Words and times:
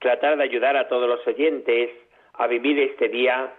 tratar 0.00 0.36
de 0.36 0.44
ayudar 0.44 0.76
a 0.76 0.88
todos 0.88 1.08
los 1.08 1.24
oyentes 1.26 1.90
a 2.34 2.46
vivir 2.46 2.78
este 2.80 3.08
día 3.08 3.54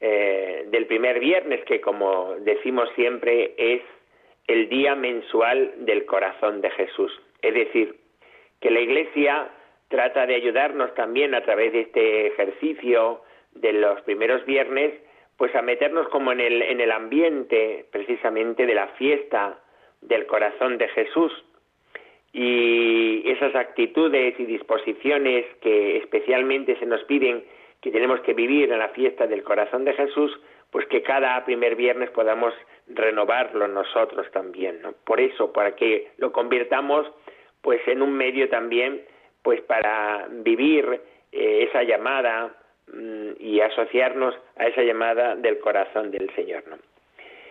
eh, 0.00 0.64
del 0.68 0.86
primer 0.86 1.20
viernes, 1.20 1.64
que 1.64 1.80
como 1.80 2.34
decimos 2.40 2.88
siempre 2.96 3.54
es 3.56 3.82
el 4.48 4.68
día 4.68 4.96
mensual 4.96 5.74
del 5.78 6.04
corazón 6.06 6.60
de 6.60 6.70
Jesús. 6.70 7.12
Es 7.40 7.54
decir, 7.54 7.94
que 8.60 8.70
la 8.70 8.80
Iglesia 8.80 9.48
trata 9.88 10.26
de 10.26 10.34
ayudarnos 10.34 10.94
también 10.94 11.34
a 11.34 11.42
través 11.42 11.72
de 11.72 11.80
este 11.82 12.26
ejercicio 12.28 13.22
de 13.52 13.74
los 13.74 14.00
primeros 14.02 14.44
viernes, 14.46 14.94
pues 15.36 15.54
a 15.54 15.62
meternos 15.62 16.08
como 16.08 16.32
en 16.32 16.40
el, 16.40 16.62
en 16.62 16.80
el 16.80 16.90
ambiente 16.90 17.84
precisamente 17.92 18.64
de 18.64 18.74
la 18.74 18.88
fiesta 18.88 19.58
del 20.00 20.26
corazón 20.26 20.78
de 20.78 20.88
Jesús, 20.88 21.32
y 22.32 23.28
esas 23.30 23.54
actitudes 23.54 24.34
y 24.38 24.44
disposiciones 24.44 25.44
que 25.60 25.98
especialmente 25.98 26.78
se 26.78 26.86
nos 26.86 27.02
piden 27.04 27.44
que 27.80 27.90
tenemos 27.90 28.20
que 28.20 28.32
vivir 28.32 28.72
en 28.72 28.78
la 28.78 28.88
fiesta 28.90 29.26
del 29.26 29.42
corazón 29.42 29.84
de 29.84 29.92
Jesús, 29.92 30.32
pues 30.70 30.86
que 30.86 31.02
cada 31.02 31.44
primer 31.44 31.76
viernes 31.76 32.10
podamos 32.10 32.54
renovarlo 32.88 33.68
nosotros 33.68 34.30
también, 34.30 34.80
¿no? 34.80 34.92
Por 35.04 35.20
eso, 35.20 35.52
para 35.52 35.76
que 35.76 36.12
lo 36.16 36.32
convirtamos 36.32 37.06
pues 37.60 37.80
en 37.86 38.02
un 38.02 38.12
medio 38.12 38.48
también 38.48 39.02
pues 39.42 39.60
para 39.62 40.28
vivir 40.30 41.00
eh, 41.32 41.66
esa 41.68 41.82
llamada 41.82 42.54
mm, 42.92 43.32
y 43.40 43.60
asociarnos 43.60 44.34
a 44.56 44.68
esa 44.68 44.82
llamada 44.82 45.34
del 45.36 45.58
corazón 45.58 46.10
del 46.10 46.30
Señor. 46.34 46.64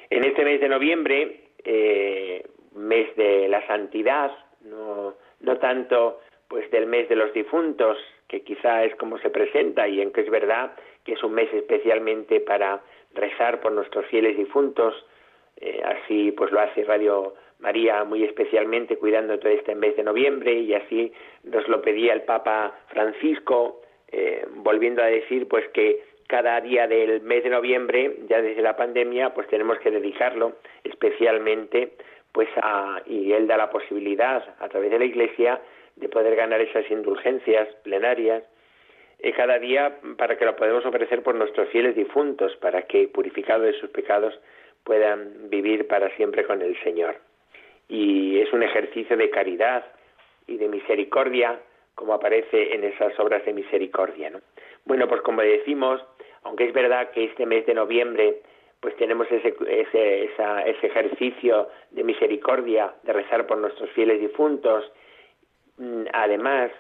En 0.09 0.23
este 0.23 0.43
mes 0.43 0.59
de 0.59 0.69
noviembre, 0.69 1.41
eh, 1.63 2.43
mes 2.75 3.15
de 3.15 3.47
la 3.47 3.65
santidad, 3.67 4.31
no, 4.65 5.15
no 5.39 5.57
tanto 5.57 6.19
pues 6.47 6.69
del 6.71 6.85
mes 6.85 7.07
de 7.07 7.15
los 7.15 7.33
difuntos, 7.33 7.97
que 8.27 8.41
quizá 8.41 8.83
es 8.83 8.95
como 8.95 9.17
se 9.19 9.29
presenta 9.29 9.87
y 9.87 10.01
en 10.01 10.11
que 10.11 10.21
es 10.21 10.29
verdad 10.29 10.73
que 11.05 11.13
es 11.13 11.23
un 11.23 11.33
mes 11.33 11.51
especialmente 11.53 12.41
para 12.41 12.81
rezar 13.13 13.61
por 13.61 13.71
nuestros 13.71 14.05
fieles 14.07 14.37
difuntos, 14.37 14.93
eh, 15.57 15.81
así 15.83 16.31
pues 16.31 16.51
lo 16.51 16.59
hace 16.59 16.83
Radio 16.83 17.35
María 17.59 18.03
muy 18.03 18.23
especialmente 18.23 18.97
cuidando 18.97 19.37
todo 19.39 19.51
este 19.51 19.75
mes 19.75 19.95
de 19.95 20.03
noviembre 20.03 20.53
y 20.53 20.73
así 20.73 21.13
nos 21.43 21.67
lo 21.67 21.81
pedía 21.81 22.13
el 22.13 22.23
Papa 22.23 22.77
Francisco, 22.87 23.81
eh, 24.11 24.45
volviendo 24.55 25.01
a 25.01 25.07
decir 25.07 25.47
pues 25.47 25.67
que 25.69 26.03
cada 26.27 26.59
día 26.61 26.87
del 26.87 27.21
mes 27.21 27.43
de 27.43 27.49
noviembre, 27.49 28.17
ya 28.27 28.41
desde 28.41 28.61
la 28.61 28.77
pandemia, 28.77 29.33
pues 29.33 29.47
tenemos 29.47 29.77
que 29.79 29.91
dedicarlo 29.91 30.53
especialmente 30.83 31.91
pues 32.31 32.49
y 33.05 33.33
él 33.33 33.47
da 33.47 33.57
la 33.57 33.69
posibilidad 33.69 34.43
a 34.59 34.69
través 34.69 34.91
de 34.91 34.99
la 34.99 35.05
Iglesia 35.05 35.61
de 35.95 36.09
poder 36.09 36.35
ganar 36.35 36.61
esas 36.61 36.89
indulgencias 36.89 37.67
plenarias 37.83 38.43
eh, 39.19 39.33
cada 39.33 39.59
día 39.59 39.97
para 40.17 40.37
que 40.37 40.45
lo 40.45 40.55
podamos 40.55 40.85
ofrecer 40.85 41.21
por 41.21 41.35
nuestros 41.35 41.69
fieles 41.69 41.95
difuntos, 41.95 42.55
para 42.57 42.83
que 42.83 43.07
purificados 43.07 43.65
de 43.65 43.79
sus 43.79 43.89
pecados 43.91 44.33
puedan 44.83 45.49
vivir 45.49 45.87
para 45.87 46.09
siempre 46.15 46.43
con 46.43 46.61
el 46.61 46.75
Señor. 46.83 47.17
Y 47.87 48.39
es 48.39 48.51
un 48.51 48.63
ejercicio 48.63 49.15
de 49.15 49.29
caridad 49.29 49.85
y 50.47 50.57
de 50.57 50.67
misericordia, 50.67 51.59
como 51.93 52.13
aparece 52.13 52.73
en 52.73 52.83
esas 52.83 53.17
obras 53.19 53.45
de 53.45 53.53
misericordia. 53.53 54.29
¿no? 54.31 54.39
Bueno, 54.85 55.07
pues 55.07 55.21
como 55.21 55.41
decimos, 55.41 56.01
aunque 56.43 56.65
es 56.65 56.73
verdad 56.73 57.11
que 57.11 57.25
este 57.25 57.45
mes 57.45 57.65
de 57.67 57.75
noviembre 57.75 58.41
pues 58.81 58.95
tenemos 58.97 59.31
ese, 59.31 59.55
ese, 59.67 60.23
ese 60.25 60.87
ejercicio 60.87 61.69
de 61.91 62.03
misericordia, 62.03 62.93
de 63.03 63.13
rezar 63.13 63.45
por 63.45 63.59
nuestros 63.59 63.89
fieles 63.91 64.19
difuntos. 64.19 64.91
Mm, 65.77 66.05
además, 66.11 66.71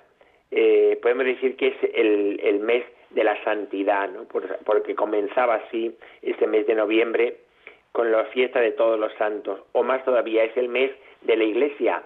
eh, 0.49 0.99
podemos 1.01 1.25
decir 1.25 1.55
que 1.55 1.67
es 1.67 1.75
el, 1.93 2.39
el, 2.43 2.59
mes 2.59 2.83
de 3.11 3.23
la 3.23 3.41
santidad, 3.43 4.09
¿no? 4.09 4.25
porque 4.65 4.95
comenzaba 4.95 5.55
así 5.55 5.95
este 6.23 6.47
mes 6.47 6.65
de 6.65 6.75
noviembre 6.75 7.37
con 7.91 8.11
la 8.11 8.25
fiesta 8.25 8.59
de 8.59 8.71
todos 8.71 8.99
los 8.99 9.13
santos, 9.13 9.61
o 9.73 9.83
más 9.83 10.03
todavía 10.03 10.43
es 10.43 10.57
el 10.57 10.69
mes 10.69 10.91
de 11.21 11.37
la 11.37 11.43
Iglesia. 11.43 12.03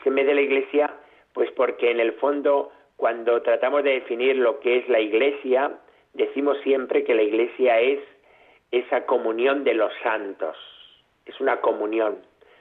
Ese 0.00 0.10
mes 0.10 0.26
de 0.26 0.34
la 0.34 0.42
Iglesia, 0.42 0.94
pues 1.32 1.50
porque 1.52 1.90
en 1.90 2.00
el 2.00 2.12
fondo, 2.12 2.70
cuando 2.96 3.42
tratamos 3.42 3.82
de 3.82 3.94
definir 3.94 4.36
lo 4.36 4.60
que 4.60 4.78
es 4.78 4.88
la 4.88 5.00
Iglesia, 5.00 5.72
decimos 6.12 6.58
siempre 6.62 7.02
que 7.02 7.14
la 7.14 7.22
Iglesia 7.22 7.80
es 7.80 7.98
esa 8.72 9.06
comunión 9.06 9.62
de 9.64 9.74
los 9.74 9.92
santos. 10.02 10.56
Es 11.26 11.38
una 11.40 11.60
comunión. 11.60 12.18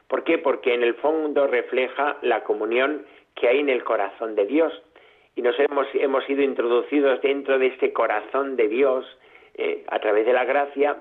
¿Por 0.07 0.23
qué? 0.23 0.37
Porque 0.37 0.73
en 0.73 0.83
el 0.83 0.93
fondo 0.95 1.47
refleja 1.47 2.17
la 2.21 2.43
comunión 2.43 3.05
que 3.33 3.47
hay 3.47 3.59
en 3.59 3.69
el 3.69 3.83
corazón 3.83 4.35
de 4.35 4.45
Dios. 4.45 4.73
Y 5.35 5.41
nos 5.41 5.57
hemos, 5.57 5.87
hemos 5.93 6.25
sido 6.25 6.43
introducidos 6.43 7.21
dentro 7.21 7.57
de 7.57 7.67
este 7.67 7.93
corazón 7.93 8.57
de 8.57 8.67
Dios 8.67 9.05
eh, 9.55 9.85
a 9.87 9.99
través 9.99 10.25
de 10.25 10.33
la 10.33 10.43
gracia. 10.43 10.97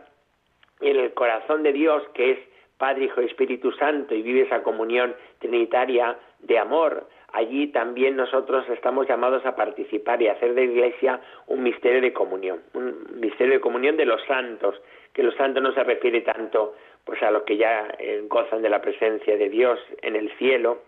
Y 0.80 0.90
en 0.90 0.96
el 0.96 1.12
corazón 1.12 1.64
de 1.64 1.72
Dios, 1.72 2.02
que 2.14 2.30
es 2.30 2.38
Padre, 2.78 3.06
Hijo 3.06 3.20
y 3.20 3.26
Espíritu 3.26 3.72
Santo, 3.72 4.14
y 4.14 4.22
vive 4.22 4.42
esa 4.42 4.62
comunión 4.62 5.14
trinitaria 5.40 6.16
de 6.38 6.58
amor, 6.58 7.08
allí 7.32 7.66
también 7.68 8.16
nosotros 8.16 8.64
estamos 8.70 9.06
llamados 9.06 9.44
a 9.44 9.54
participar 9.56 10.22
y 10.22 10.28
hacer 10.28 10.54
de 10.54 10.64
Iglesia 10.64 11.20
un 11.46 11.62
misterio 11.62 12.00
de 12.00 12.12
comunión, 12.12 12.60
un 12.74 13.20
misterio 13.20 13.54
de 13.54 13.60
comunión 13.60 13.96
de 13.96 14.06
los 14.06 14.22
santos, 14.24 14.80
que 15.12 15.22
los 15.22 15.34
santos 15.34 15.62
no 15.62 15.72
se 15.72 15.84
refiere 15.84 16.20
tanto 16.20 16.74
pues 17.04 17.22
a 17.22 17.30
los 17.30 17.42
que 17.42 17.56
ya 17.56 17.88
eh, 17.98 18.22
gozan 18.28 18.62
de 18.62 18.68
la 18.68 18.80
presencia 18.80 19.36
de 19.36 19.48
Dios 19.48 19.78
en 20.02 20.16
el 20.16 20.30
cielo, 20.36 20.82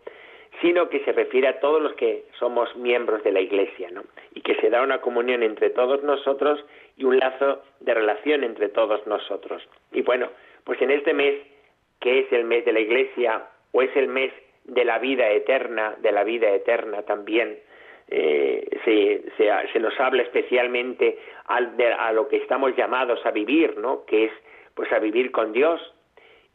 sino 0.61 0.89
que 0.89 1.01
se 1.05 1.13
refiere 1.13 1.49
a 1.49 1.61
todos 1.61 1.81
los 1.83 1.95
que 1.95 2.25
somos 2.39 2.75
miembros 2.77 3.25
de 3.25 3.33
la 3.33 3.41
Iglesia, 3.41 3.91
¿no? 3.91 4.05
Y 4.35 4.43
que 4.43 4.55
se 4.57 4.71
da 4.71 4.83
una 4.83 5.01
comunión 5.01 5.43
entre 5.43 5.71
todos 5.71 6.03
nosotros 6.03 6.65
y 6.97 7.05
un 7.05 7.19
lazo 7.19 7.63
de 7.81 7.95
relación 7.95 8.45
entre 8.45 8.69
todos 8.69 9.07
nosotros. 9.07 9.67
Y 9.93 10.03
bueno, 10.03 10.29
pues 10.65 10.81
en 10.83 10.91
este 10.91 11.15
mes, 11.15 11.35
que 12.01 12.21
es 12.21 12.33
el 12.33 12.45
mes 12.45 12.65
de 12.65 12.73
la 12.73 12.81
Iglesia, 12.81 13.43
o 13.73 13.83
es 13.83 13.95
el 13.97 14.09
mes 14.09 14.33
de 14.65 14.85
la 14.85 14.99
vida 14.99 15.31
eterna, 15.31 15.97
de 16.01 16.13
la 16.13 16.25
vida 16.25 16.51
eterna 16.51 17.03
también, 17.03 17.59
eh, 18.09 18.69
se, 19.73 19.79
nos 19.81 19.99
habla 20.01 20.23
especialmente 20.23 21.19
a 21.47 22.13
lo 22.13 22.29
que 22.29 22.37
estamos 22.37 22.77
llamados 22.77 23.25
a 23.25 23.31
vivir, 23.31 23.79
¿no? 23.79 24.05
Que 24.05 24.25
es 24.27 24.33
pues 24.75 24.91
a 24.93 24.99
vivir 24.99 25.31
con 25.33 25.53
Dios 25.53 25.81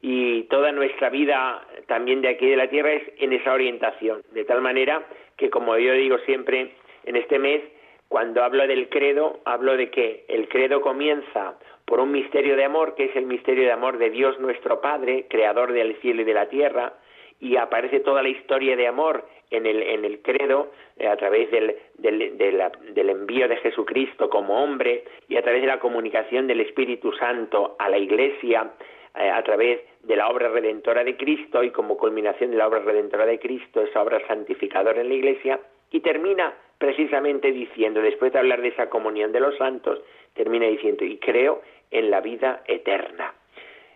y 0.01 0.43
toda 0.43 0.71
nuestra 0.71 1.09
vida 1.09 1.65
también 1.87 2.21
de 2.21 2.29
aquí 2.29 2.47
de 2.47 2.55
la 2.55 2.69
tierra 2.69 2.93
es 2.93 3.03
en 3.17 3.33
esa 3.33 3.53
orientación, 3.53 4.23
de 4.31 4.45
tal 4.45 4.61
manera 4.61 5.05
que 5.37 5.49
como 5.49 5.77
yo 5.77 5.93
digo 5.93 6.17
siempre 6.19 6.71
en 7.05 7.15
este 7.15 7.39
mes, 7.39 7.61
cuando 8.07 8.43
hablo 8.43 8.67
del 8.67 8.89
credo, 8.89 9.39
hablo 9.45 9.75
de 9.75 9.89
que 9.89 10.25
el 10.27 10.47
credo 10.47 10.81
comienza 10.81 11.57
por 11.85 11.99
un 11.99 12.11
misterio 12.11 12.55
de 12.55 12.65
amor, 12.65 12.95
que 12.95 13.05
es 13.05 13.15
el 13.15 13.25
misterio 13.25 13.63
de 13.63 13.71
amor 13.71 13.97
de 13.97 14.09
Dios 14.09 14.39
nuestro 14.39 14.81
Padre, 14.81 15.25
creador 15.29 15.71
del 15.73 15.95
cielo 16.01 16.21
y 16.21 16.25
de 16.25 16.33
la 16.33 16.47
tierra, 16.49 16.93
y 17.39 17.55
aparece 17.57 17.99
toda 17.99 18.23
la 18.23 18.29
historia 18.29 18.75
de 18.75 18.87
amor 18.87 19.27
en 19.51 19.65
el, 19.65 19.81
en 19.81 20.05
el 20.05 20.21
credo 20.21 20.71
eh, 20.97 21.07
a 21.07 21.15
través 21.15 21.49
del, 21.51 21.75
del, 21.97 22.37
del, 22.37 23.09
envío 23.09 23.47
de 23.47 23.57
Jesucristo 23.57 24.29
como 24.29 24.63
hombre 24.63 25.03
y 25.27 25.37
a 25.37 25.41
través 25.41 25.61
de 25.61 25.67
la 25.67 25.79
comunicación 25.79 26.47
del 26.47 26.61
Espíritu 26.61 27.13
Santo 27.13 27.75
a 27.79 27.89
la 27.89 27.97
Iglesia 27.97 28.71
eh, 29.17 29.29
a 29.29 29.41
través 29.43 29.81
de 30.03 30.15
la 30.15 30.29
obra 30.29 30.49
redentora 30.49 31.03
de 31.03 31.17
Cristo 31.17 31.63
y 31.63 31.71
como 31.71 31.97
culminación 31.97 32.51
de 32.51 32.57
la 32.57 32.67
obra 32.67 32.79
redentora 32.79 33.25
de 33.25 33.39
Cristo, 33.39 33.81
esa 33.81 34.01
obra 34.01 34.25
santificadora 34.27 35.01
en 35.01 35.09
la 35.09 35.15
Iglesia, 35.15 35.59
y 35.91 36.01
termina 36.01 36.53
precisamente 36.77 37.51
diciendo, 37.51 38.01
después 38.01 38.31
de 38.31 38.39
hablar 38.39 38.61
de 38.61 38.67
esa 38.67 38.89
comunión 38.89 39.31
de 39.31 39.39
los 39.39 39.57
santos, 39.57 40.01
termina 40.35 40.67
diciendo, 40.67 41.03
y 41.03 41.17
creo 41.17 41.61
en 41.89 42.11
la 42.11 42.21
vida 42.21 42.61
eterna. 42.67 43.33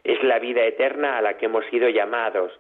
Es 0.04 0.24
la 0.24 0.40
vida 0.40 0.66
eterna 0.66 1.20
a 1.20 1.22
la 1.22 1.38
que 1.38 1.46
hemos 1.46 1.66
sido 1.68 1.88
llamados 1.90 2.52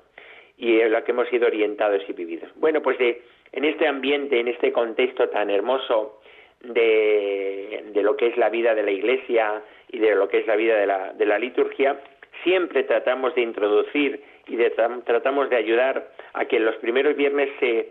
y 0.61 0.79
en 0.79 0.91
la 0.91 1.03
que 1.03 1.11
hemos 1.11 1.27
sido 1.29 1.47
orientados 1.47 2.03
y 2.07 2.13
vividos. 2.13 2.51
Bueno, 2.55 2.83
pues 2.83 2.97
en 2.99 3.65
este 3.65 3.87
ambiente, 3.87 4.39
en 4.39 4.47
este 4.47 4.71
contexto 4.71 5.27
tan 5.29 5.49
hermoso 5.49 6.21
de, 6.61 7.83
lo 7.95 8.15
que 8.15 8.27
es 8.27 8.37
la 8.37 8.49
vida 8.49 8.75
de 8.75 8.83
la 8.83 8.91
Iglesia 8.91 9.63
y 9.89 9.97
de 9.97 10.13
lo 10.13 10.29
que 10.29 10.37
es 10.37 10.47
la 10.47 10.55
vida 10.55 10.77
de 10.77 10.85
la, 10.85 11.13
de 11.13 11.25
la 11.25 11.39
liturgia, 11.39 11.99
siempre 12.43 12.83
tratamos 12.83 13.33
de 13.33 13.41
introducir 13.41 14.21
y 14.47 14.57
tratamos 15.03 15.49
de 15.49 15.55
ayudar 15.55 16.11
a 16.33 16.45
que 16.45 16.59
los 16.59 16.75
primeros 16.75 17.15
viernes 17.15 17.49
se 17.59 17.89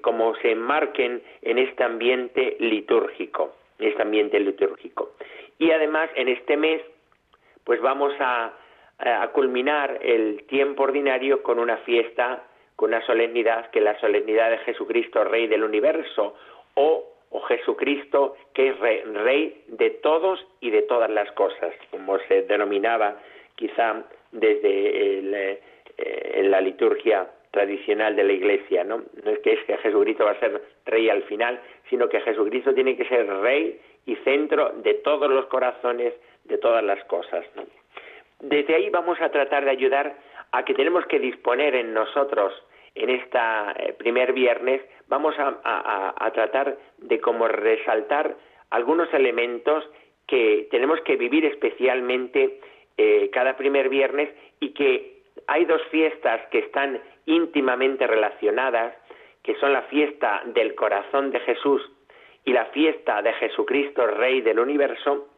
como 0.00 0.34
se 0.36 0.52
enmarquen 0.52 1.22
en 1.42 1.58
este 1.58 1.82
ambiente 1.82 2.56
litúrgico. 2.60 3.56
en 3.80 3.88
este 3.88 4.00
ambiente 4.00 4.38
litúrgico. 4.38 5.16
Y 5.58 5.72
además, 5.72 6.08
en 6.14 6.28
este 6.28 6.56
mes, 6.56 6.80
pues 7.64 7.80
vamos 7.80 8.14
a, 8.20 8.52
a 9.02 9.28
culminar 9.28 9.98
el 10.00 10.44
tiempo 10.44 10.84
ordinario 10.84 11.42
con 11.42 11.58
una 11.58 11.78
fiesta, 11.78 12.44
con 12.76 12.90
una 12.90 13.04
solemnidad, 13.04 13.70
que 13.70 13.80
es 13.80 13.84
la 13.84 13.98
solemnidad 13.98 14.50
de 14.50 14.58
Jesucristo, 14.58 15.24
Rey 15.24 15.48
del 15.48 15.64
universo, 15.64 16.34
o, 16.74 17.08
Jesucristo, 17.48 18.36
que 18.54 18.68
es 18.68 18.78
rey, 18.78 19.64
de 19.66 19.90
todos 19.90 20.46
y 20.60 20.70
de 20.70 20.82
todas 20.82 21.10
las 21.10 21.30
cosas, 21.32 21.74
como 21.90 22.18
se 22.28 22.42
denominaba 22.42 23.16
quizá 23.56 24.04
desde 24.30 25.18
eh, 25.18 26.42
la 26.44 26.60
liturgia 26.60 27.28
tradicional 27.50 28.16
de 28.16 28.24
la 28.24 28.32
Iglesia, 28.32 28.84
¿no? 28.84 29.02
No 29.24 29.30
es 29.30 29.38
que 29.40 29.54
es 29.54 29.64
que 29.64 29.76
Jesucristo 29.78 30.24
va 30.24 30.32
a 30.32 30.40
ser 30.40 30.62
rey 30.86 31.08
al 31.10 31.22
final, 31.24 31.60
sino 31.90 32.08
que 32.08 32.20
Jesucristo 32.20 32.74
tiene 32.74 32.96
que 32.96 33.06
ser 33.06 33.26
rey 33.26 33.80
y 34.06 34.14
centro 34.16 34.70
de 34.82 34.94
todos 34.94 35.30
los 35.30 35.46
corazones, 35.46 36.14
de 36.44 36.58
todas 36.58 36.84
las 36.84 37.02
cosas. 37.04 37.44
Desde 38.42 38.74
ahí 38.74 38.90
vamos 38.90 39.20
a 39.20 39.30
tratar 39.30 39.64
de 39.64 39.70
ayudar 39.70 40.16
a 40.50 40.64
que 40.64 40.74
tenemos 40.74 41.06
que 41.06 41.20
disponer 41.20 41.76
en 41.76 41.94
nosotros 41.94 42.52
en 42.96 43.08
esta 43.08 43.72
eh, 43.78 43.92
primer 43.92 44.32
viernes, 44.32 44.82
vamos 45.06 45.34
a, 45.38 46.30
tratar 46.34 46.76
de 46.98 47.20
como 47.20 47.46
resaltar 47.46 48.36
algunos 48.70 49.12
elementos 49.14 49.88
que 50.26 50.66
tenemos 50.72 51.00
que 51.02 51.16
vivir 51.16 51.44
especialmente 51.44 52.60
eh, 52.96 53.30
cada 53.32 53.56
primer 53.56 53.88
viernes 53.88 54.28
y 54.58 54.70
que 54.70 55.22
hay 55.46 55.64
dos 55.64 55.80
fiestas 55.90 56.40
que 56.50 56.58
están 56.58 57.00
íntimamente 57.26 58.08
relacionadas, 58.08 58.94
que 59.44 59.54
son 59.56 59.72
la 59.72 59.82
fiesta 59.82 60.42
del 60.46 60.74
corazón 60.74 61.30
de 61.30 61.38
Jesús 61.40 61.80
y 62.44 62.52
la 62.52 62.66
fiesta 62.66 63.22
de 63.22 63.32
Jesucristo, 63.34 64.04
Rey 64.06 64.40
del 64.40 64.58
universo, 64.58 65.28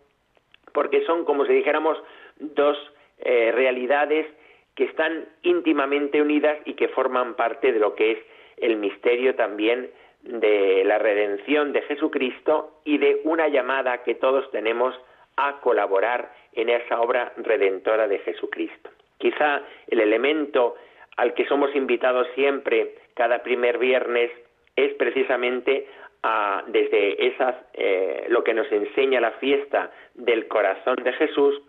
porque 0.72 1.04
son, 1.04 1.24
como 1.24 1.44
si 1.44 1.52
dijéramos, 1.52 1.98
dos 2.38 2.76
eh, 3.18 3.52
realidades 3.52 4.26
que 4.74 4.84
están 4.84 5.26
íntimamente 5.42 6.20
unidas 6.20 6.58
y 6.64 6.74
que 6.74 6.88
forman 6.88 7.34
parte 7.34 7.72
de 7.72 7.78
lo 7.78 7.94
que 7.94 8.12
es 8.12 8.18
el 8.56 8.76
misterio 8.76 9.34
también 9.34 9.90
de 10.22 10.82
la 10.84 10.98
redención 10.98 11.72
de 11.72 11.82
Jesucristo 11.82 12.80
y 12.84 12.98
de 12.98 13.20
una 13.24 13.48
llamada 13.48 14.02
que 14.02 14.14
todos 14.14 14.50
tenemos 14.50 14.94
a 15.36 15.60
colaborar 15.60 16.32
en 16.52 16.68
esa 16.70 17.00
obra 17.00 17.32
redentora 17.36 18.08
de 18.08 18.18
Jesucristo. 18.20 18.90
Quizá 19.18 19.62
el 19.88 20.00
elemento 20.00 20.76
al 21.16 21.34
que 21.34 21.46
somos 21.46 21.74
invitados 21.74 22.26
siempre 22.34 22.94
cada 23.14 23.42
primer 23.42 23.78
viernes 23.78 24.30
es 24.76 24.94
precisamente 24.94 25.86
a, 26.22 26.64
desde 26.68 27.26
esas, 27.28 27.54
eh, 27.74 28.26
lo 28.28 28.42
que 28.42 28.54
nos 28.54 28.70
enseña 28.72 29.20
la 29.20 29.32
fiesta 29.32 29.92
del 30.14 30.48
corazón 30.48 30.96
de 31.04 31.12
Jesús, 31.12 31.60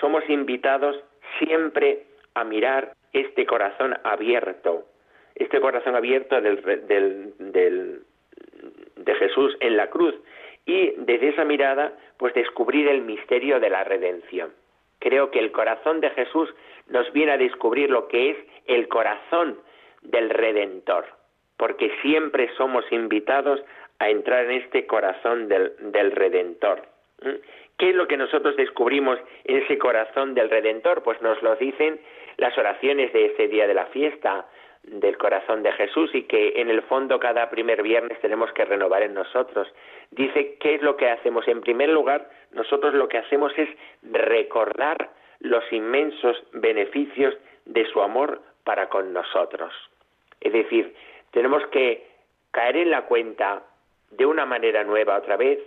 somos 0.00 0.28
invitados 0.28 0.96
siempre 1.38 2.04
a 2.34 2.44
mirar 2.44 2.92
este 3.12 3.46
corazón 3.46 3.96
abierto, 4.04 4.84
este 5.34 5.60
corazón 5.60 5.96
abierto 5.96 6.40
del, 6.40 8.02
de 8.96 9.14
Jesús 9.14 9.56
en 9.60 9.76
la 9.76 9.88
cruz 9.88 10.14
y 10.66 10.92
desde 10.98 11.28
esa 11.28 11.44
mirada 11.44 11.92
pues 12.16 12.34
descubrir 12.34 12.88
el 12.88 13.02
misterio 13.02 13.60
de 13.60 13.70
la 13.70 13.84
redención. 13.84 14.52
Creo 14.98 15.30
que 15.30 15.38
el 15.38 15.52
corazón 15.52 16.00
de 16.00 16.10
Jesús 16.10 16.48
nos 16.88 17.12
viene 17.12 17.32
a 17.32 17.38
descubrir 17.38 17.90
lo 17.90 18.08
que 18.08 18.30
es 18.30 18.36
el 18.66 18.88
corazón 18.88 19.58
del 20.02 20.30
Redentor, 20.30 21.06
porque 21.56 21.90
siempre 22.02 22.50
somos 22.56 22.84
invitados 22.90 23.60
a 23.98 24.08
entrar 24.08 24.46
en 24.46 24.62
este 24.62 24.86
corazón 24.86 25.48
del, 25.48 25.72
del 25.92 26.12
Redentor. 26.12 26.82
¿Qué 27.78 27.90
es 27.90 27.96
lo 27.96 28.06
que 28.06 28.16
nosotros 28.16 28.56
descubrimos 28.56 29.18
en 29.44 29.62
ese 29.62 29.78
corazón 29.78 30.34
del 30.34 30.50
Redentor? 30.50 31.02
Pues 31.02 31.20
nos 31.22 31.42
lo 31.42 31.56
dicen 31.56 32.00
las 32.36 32.56
oraciones 32.56 33.12
de 33.12 33.26
ese 33.26 33.48
día 33.48 33.66
de 33.66 33.74
la 33.74 33.86
fiesta 33.86 34.46
del 34.84 35.16
corazón 35.16 35.62
de 35.62 35.72
Jesús 35.72 36.14
y 36.14 36.24
que 36.24 36.54
en 36.56 36.68
el 36.68 36.82
fondo 36.82 37.18
cada 37.18 37.48
primer 37.48 37.82
viernes 37.82 38.20
tenemos 38.20 38.52
que 38.52 38.64
renovar 38.64 39.02
en 39.02 39.14
nosotros. 39.14 39.66
Dice, 40.10 40.56
¿qué 40.60 40.74
es 40.74 40.82
lo 40.82 40.96
que 40.96 41.08
hacemos? 41.08 41.48
En 41.48 41.62
primer 41.62 41.88
lugar, 41.88 42.28
nosotros 42.52 42.94
lo 42.94 43.08
que 43.08 43.18
hacemos 43.18 43.52
es 43.56 43.68
recordar 44.02 45.10
los 45.40 45.64
inmensos 45.72 46.42
beneficios 46.52 47.34
de 47.64 47.86
su 47.86 48.02
amor 48.02 48.42
para 48.62 48.88
con 48.88 49.12
nosotros. 49.12 49.72
Es 50.40 50.52
decir, 50.52 50.94
tenemos 51.30 51.66
que 51.68 52.06
caer 52.50 52.76
en 52.76 52.90
la 52.90 53.02
cuenta 53.02 53.62
de 54.10 54.26
una 54.26 54.44
manera 54.44 54.84
nueva 54.84 55.16
otra 55.16 55.36
vez 55.36 55.58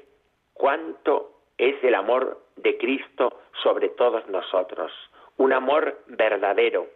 cuánto 0.54 1.36
es 1.57 1.83
el 1.83 1.95
amor 1.95 2.39
de 2.56 2.77
Cristo 2.77 3.42
sobre 3.63 3.89
todos 3.89 4.27
nosotros 4.30 4.92
un 5.38 5.54
amor 5.54 6.00
verdadero, 6.07 6.88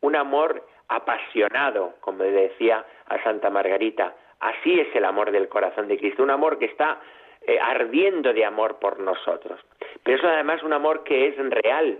un 0.00 0.16
amor 0.16 0.66
apasionado, 0.88 1.94
como 2.00 2.22
decía 2.22 2.84
a 3.06 3.22
Santa 3.22 3.50
Margarita. 3.50 4.14
Así 4.40 4.78
es 4.78 4.94
el 4.94 5.04
amor 5.04 5.30
del 5.30 5.48
corazón 5.48 5.88
de 5.88 5.98
Cristo, 5.98 6.22
un 6.22 6.30
amor 6.30 6.58
que 6.58 6.66
está 6.66 7.00
eh, 7.42 7.58
ardiendo 7.58 8.32
de 8.32 8.44
amor 8.44 8.78
por 8.78 9.00
nosotros. 9.00 9.60
Pero 10.02 10.18
es 10.18 10.24
además 10.24 10.62
un 10.62 10.72
amor 10.72 11.04
que 11.04 11.28
es 11.28 11.36
real, 11.50 11.98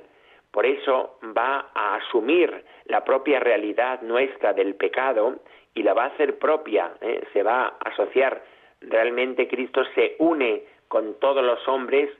por 0.51 0.67
eso 0.67 1.19
va 1.37 1.71
a 1.75 1.97
asumir 1.97 2.65
la 2.87 3.05
propia 3.05 3.41
realidad 3.41 4.01
nuestra 4.03 4.53
del 4.53 4.75
pecado 4.75 5.37
y 5.75 5.83
la 5.83 5.95
va 5.95 6.05
a 6.05 6.09
hacer 6.09 6.39
propia, 6.39 6.93
¿eh? 7.01 7.23
se 7.33 7.43
va 7.43 7.67
a 7.67 7.91
asociar. 7.91 8.43
Realmente 8.81 9.49
Cristo 9.49 9.83
se 9.95 10.17
une 10.19 10.65
con 10.89 11.15
todos 11.21 11.45
los 11.45 11.67
hombres 11.69 12.11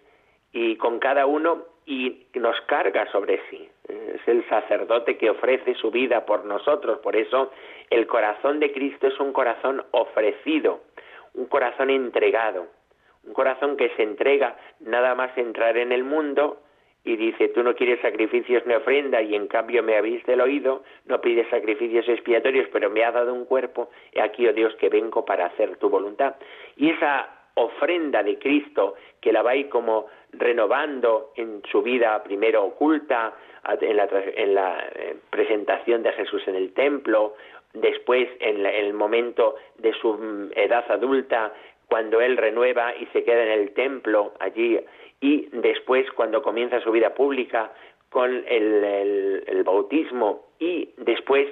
y 0.53 0.77
con 0.77 0.99
cada 0.99 1.27
uno 1.27 1.65
y 1.87 2.27
nos 2.35 2.61
carga 2.63 3.11
sobre 3.13 3.41
sí. 3.49 3.69
Es 3.89 4.27
el 4.27 4.47
sacerdote 4.49 5.17
que 5.17 5.31
ofrece 5.31 5.75
su 5.75 5.91
vida 5.91 6.27
por 6.27 6.45
nosotros. 6.45 6.99
Por 6.99 7.15
eso 7.17 7.53
el 7.91 8.07
corazón 8.07 8.59
de 8.59 8.73
Cristo 8.73 9.07
es 9.07 9.19
un 9.21 9.33
corazón 9.33 9.85
ofrecido, 9.93 10.81
un 11.35 11.47
corazón 11.47 11.91
entregado, 11.91 12.67
un 13.25 13.33
corazón 13.33 13.77
que 13.77 13.91
se 13.91 14.03
entrega 14.03 14.57
nada 14.81 15.15
más 15.15 15.37
entrar 15.39 15.77
en 15.77 15.93
el 15.93 16.03
mundo 16.03 16.61
y 17.05 17.17
dice, 17.17 17.49
tú 17.49 17.63
no 17.63 17.77
quieres 17.77 18.01
sacrificios 18.01 18.67
ni 18.67 18.75
ofrenda 18.75 19.23
y 19.23 19.37
en 19.37 19.47
cambio 19.47 19.81
me 19.85 19.97
habéis 19.97 20.25
del 20.27 20.41
oído, 20.41 20.83
no 21.05 21.21
pides 21.21 21.49
sacrificios 21.51 22.09
expiatorios, 22.09 22.69
pero 22.73 22.91
me 22.91 23.05
ha 23.05 23.13
dado 23.13 23.33
un 23.33 23.45
cuerpo, 23.45 23.91
y 24.13 24.19
aquí, 24.19 24.45
oh 24.49 24.53
Dios, 24.53 24.75
que 24.75 24.89
vengo 24.89 25.25
para 25.25 25.47
hacer 25.47 25.77
tu 25.77 25.89
voluntad. 25.89 26.35
Y 26.77 26.91
esa 26.91 27.36
ofrenda 27.57 28.23
de 28.23 28.39
Cristo 28.39 28.95
que 29.21 29.33
la 29.33 29.43
va 29.43 29.53
a 29.53 29.57
ir 29.57 29.69
como 29.69 30.07
renovando 30.33 31.33
en 31.37 31.63
su 31.71 31.83
vida 31.83 32.23
primero 32.23 32.65
oculta, 32.65 33.35
en 33.81 33.97
la, 33.97 34.09
en 34.13 34.55
la 34.55 34.89
eh, 34.95 35.17
presentación 35.31 36.03
de 36.03 36.13
Jesús 36.13 36.43
en 36.47 36.55
el 36.55 36.73
templo, 36.73 37.35
después 37.73 38.29
en, 38.41 38.65
el 38.65 38.93
momento 38.95 39.57
de 39.79 39.93
su 39.95 40.15
mm, 40.15 40.53
edad 40.55 40.85
adulta, 40.91 41.53
cuando 41.89 42.21
él 42.21 42.37
renueva 42.37 42.95
y 42.95 43.07
se 43.07 43.25
queda 43.25 43.43
en 43.45 43.61
el 43.61 43.73
templo 43.73 44.35
allí, 44.39 44.79
y 45.21 45.49
después 45.53 46.11
cuando 46.13 46.43
comienza 46.43 46.81
su 46.81 46.91
vida 46.91 47.15
pública 47.15 47.73
con 48.11 48.45
el, 48.47 49.45
el 49.47 49.65
bautismo 49.65 50.47
y 50.59 50.91
después 50.99 51.49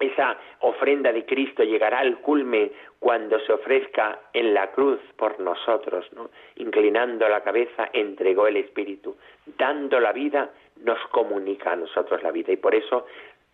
esa 0.00 0.36
ofrenda 0.60 1.12
de 1.12 1.24
Cristo 1.24 1.62
llegará 1.62 2.00
al 2.00 2.18
culme 2.20 2.72
cuando 2.98 3.38
se 3.40 3.52
ofrezca 3.52 4.18
en 4.32 4.52
la 4.52 4.72
cruz 4.72 4.98
por 5.16 5.38
nosotros, 5.38 6.06
¿no? 6.12 6.30
inclinando 6.56 7.28
la 7.28 7.42
cabeza, 7.42 7.88
entregó 7.92 8.48
el 8.48 8.56
Espíritu, 8.56 9.16
dando 9.58 10.00
la 10.00 10.12
vida, 10.12 10.50
nos 10.82 10.98
comunica 11.08 11.72
a 11.72 11.76
nosotros 11.76 12.22
la 12.22 12.32
vida. 12.32 12.52
Y 12.52 12.56
por 12.56 12.74
eso, 12.74 13.06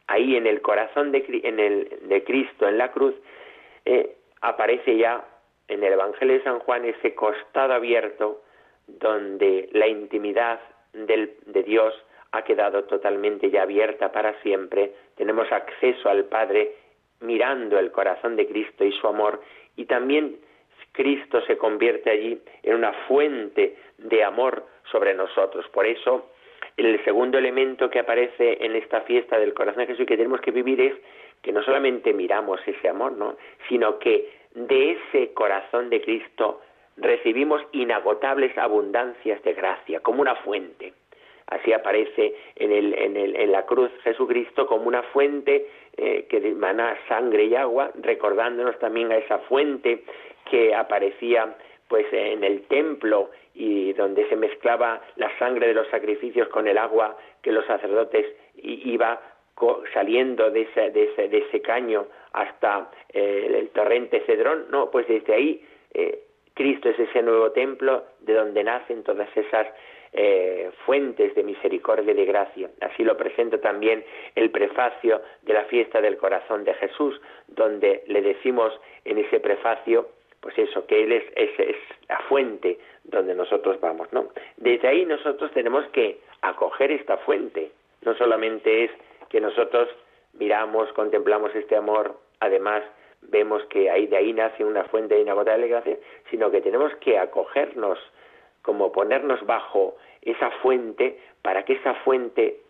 ahí 0.07 0.37
en 0.37 0.47
el 0.47 0.63
corazón 0.63 1.13
de, 1.13 1.25
en 1.45 1.61
el, 1.61 2.09
de 2.09 2.25
Cristo, 2.25 2.67
en 2.67 2.79
la 2.79 2.91
cruz, 2.91 3.15
eh, 3.85 4.17
aparece 4.41 4.97
ya 4.97 5.25
en 5.69 5.85
el 5.85 5.93
Evangelio 5.93 6.35
de 6.35 6.45
San 6.45 6.59
Juan 6.61 6.85
ese 6.85 7.15
costado 7.15 7.75
abierto 7.75 8.43
donde 8.87 9.69
la 9.73 9.87
intimidad 9.87 10.61
del, 10.93 11.37
de 11.47 11.63
Dios 11.63 11.95
ha 12.33 12.43
quedado 12.43 12.85
totalmente 12.85 13.51
ya 13.51 13.63
abierta 13.63 14.13
para 14.13 14.41
siempre, 14.43 14.95
tenemos 15.21 15.53
acceso 15.53 16.09
al 16.09 16.25
Padre 16.25 16.73
mirando 17.21 17.79
el 17.79 17.93
corazón 17.93 18.37
de 18.37 18.49
Cristo 18.49 18.87
y 18.87 18.93
su 18.93 19.07
amor, 19.07 19.43
y 19.77 19.85
también 19.85 20.39
Cristo 20.93 21.43
se 21.43 21.59
convierte 21.59 22.09
allí 22.09 22.41
en 22.63 22.77
una 22.77 22.95
fuente 23.07 23.77
de 23.99 24.25
amor 24.25 24.65
sobre 24.91 25.13
nosotros. 25.13 25.69
Por 25.75 25.85
eso, 25.85 26.31
el 26.79 27.05
segundo 27.05 27.37
elemento 27.37 27.91
que 27.91 27.99
aparece 27.99 28.65
en 28.65 28.75
esta 28.75 29.03
fiesta 29.03 29.39
del 29.39 29.53
corazón 29.53 29.83
de 29.83 29.89
Jesús 29.89 30.07
que 30.07 30.17
tenemos 30.17 30.41
que 30.41 30.53
vivir 30.53 30.81
es 30.81 30.95
que 31.43 31.53
no 31.53 31.63
solamente 31.65 32.15
miramos 32.15 32.59
ese 32.67 32.89
amor, 32.89 33.13
¿no? 33.13 33.37
sino 33.69 33.99
que 33.99 34.27
de 34.55 34.93
ese 34.93 35.35
corazón 35.35 35.91
de 35.91 36.01
Cristo 36.01 36.63
recibimos 36.97 37.61
inagotables 37.73 38.57
abundancias 38.57 39.43
de 39.43 39.53
gracia, 39.53 40.01
como 40.01 40.23
una 40.23 40.37
fuente. 40.37 40.95
Así 41.51 41.73
aparece 41.73 42.35
en, 42.57 42.73
el, 42.73 42.95
en, 42.95 43.17
el, 43.17 43.37
en 43.37 43.53
la 43.53 43.67
cruz 43.67 43.91
Jesucristo 44.05 44.67
como 44.67 44.87
una 44.87 45.03
fuente 45.03 45.67
eh, 45.97 46.27
que 46.29 46.37
emana 46.39 46.97
sangre 47.09 47.45
y 47.45 47.57
agua, 47.57 47.91
recordándonos 48.01 48.79
también 48.79 49.11
a 49.13 49.17
esa 49.17 49.39
fuente 49.41 50.05
que 50.49 50.75
aparecía 50.75 51.57
pues 51.89 52.07
en 52.13 52.45
el 52.45 52.63
templo 52.69 53.31
y 53.53 53.93
donde 53.95 54.29
se 54.29 54.37
mezclaba 54.37 55.03
la 55.17 55.37
sangre 55.39 55.67
de 55.67 55.75
los 55.75 55.89
sacrificios 55.89 56.49
con 56.49 56.69
el 56.69 56.79
agua 56.79 57.17
que 57.43 57.51
los 57.51 57.67
sacerdotes 57.67 58.27
iba 58.55 59.21
saliendo 59.93 60.51
de 60.51 60.63
ese, 60.63 60.91
de 60.91 61.05
ese, 61.05 61.29
de 61.29 61.39
ese 61.39 61.61
caño 61.61 62.07
hasta 62.33 62.91
eh, 63.13 63.53
el 63.59 63.69
torrente 63.71 64.21
Cedrón, 64.21 64.67
no, 64.71 64.91
pues 64.91 65.07
desde 65.09 65.35
ahí 65.35 65.67
eh, 65.93 66.21
Cristo 66.55 66.89
es 66.89 66.99
ese 66.99 67.23
nuevo 67.23 67.51
templo 67.53 68.05
de 68.21 68.35
donde 68.35 68.65
nacen 68.65 69.03
todas 69.03 69.29
esas 69.37 69.67
eh, 70.13 70.71
fuentes 70.85 71.35
de 71.35 71.43
misericordia 71.43 72.13
y 72.13 72.17
de 72.17 72.25
gracia. 72.25 72.71
Así 72.81 73.05
lo 73.05 73.17
presenta 73.17 73.61
también 73.61 74.05
el 74.35 74.51
prefacio 74.51 75.23
de 75.43 75.55
la 75.55 75.65
fiesta 75.65 76.01
del 76.01 76.17
corazón 76.17 76.65
de 76.65 76.75
Jesús, 76.75 77.21
donde 77.49 78.03
le 78.07 78.23
decimos 78.23 78.73
en 79.05 79.19
ese 79.19 79.41
prefacio, 79.41 80.09
pues 80.41 80.59
eso, 80.59 80.87
que 80.87 81.05
Él 81.05 81.13
es, 81.13 81.25
es, 81.37 81.51
es 81.61 81.77
la 82.09 82.19
fuente 82.29 82.79
donde 83.05 83.35
nosotros 83.35 83.81
vamos, 83.81 84.13
¿no? 84.13 84.29
Desde 84.57 84.89
ahí 84.89 85.05
nosotros 85.05 85.51
tenemos 85.53 85.87
que 85.89 86.19
acoger 86.43 86.91
esta 86.91 87.19
fuente, 87.19 87.71
no 88.03 88.15
solamente 88.15 88.85
es 88.85 88.91
que 89.29 89.41
nosotros 89.41 89.89
miramos, 90.35 90.93
contemplamos 90.93 91.55
este 91.55 91.77
amor, 91.77 92.17
además 92.41 92.83
vemos 93.23 93.63
que 93.67 93.91
ahí 93.91 94.07
de 94.07 94.17
ahí 94.17 94.33
nace 94.33 94.65
una 94.65 94.85
fuente 94.85 95.21
inagotable 95.21 95.65
de 95.65 95.69
gracia, 95.69 95.97
sino 96.31 96.51
que 96.51 96.61
tenemos 96.61 96.95
que 96.97 97.19
acogernos, 97.19 97.99
como 98.63 98.93
ponernos 98.93 99.45
bajo 99.47 99.97
esa 100.23 100.51
fuente 100.63 101.19
para 101.43 101.65
que 101.65 101.75
esa 101.75 101.95
fuente 101.95 102.61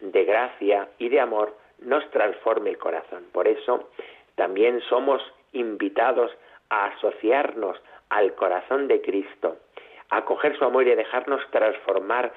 de 0.00 0.24
gracia 0.24 0.88
y 0.98 1.08
de 1.08 1.20
amor 1.20 1.56
nos 1.80 2.08
transforme 2.10 2.70
el 2.70 2.78
corazón. 2.78 3.24
Por 3.32 3.48
eso 3.48 3.88
también 4.34 4.80
somos 4.88 5.22
invitados 5.52 6.30
a 6.68 6.86
asociarnos 6.86 7.80
al 8.08 8.34
corazón 8.34 8.88
de 8.88 9.00
Cristo 9.00 9.56
acoger 10.10 10.56
su 10.58 10.64
amor 10.64 10.86
y 10.86 10.92
a 10.92 10.96
dejarnos 10.96 11.40
transformar 11.50 12.32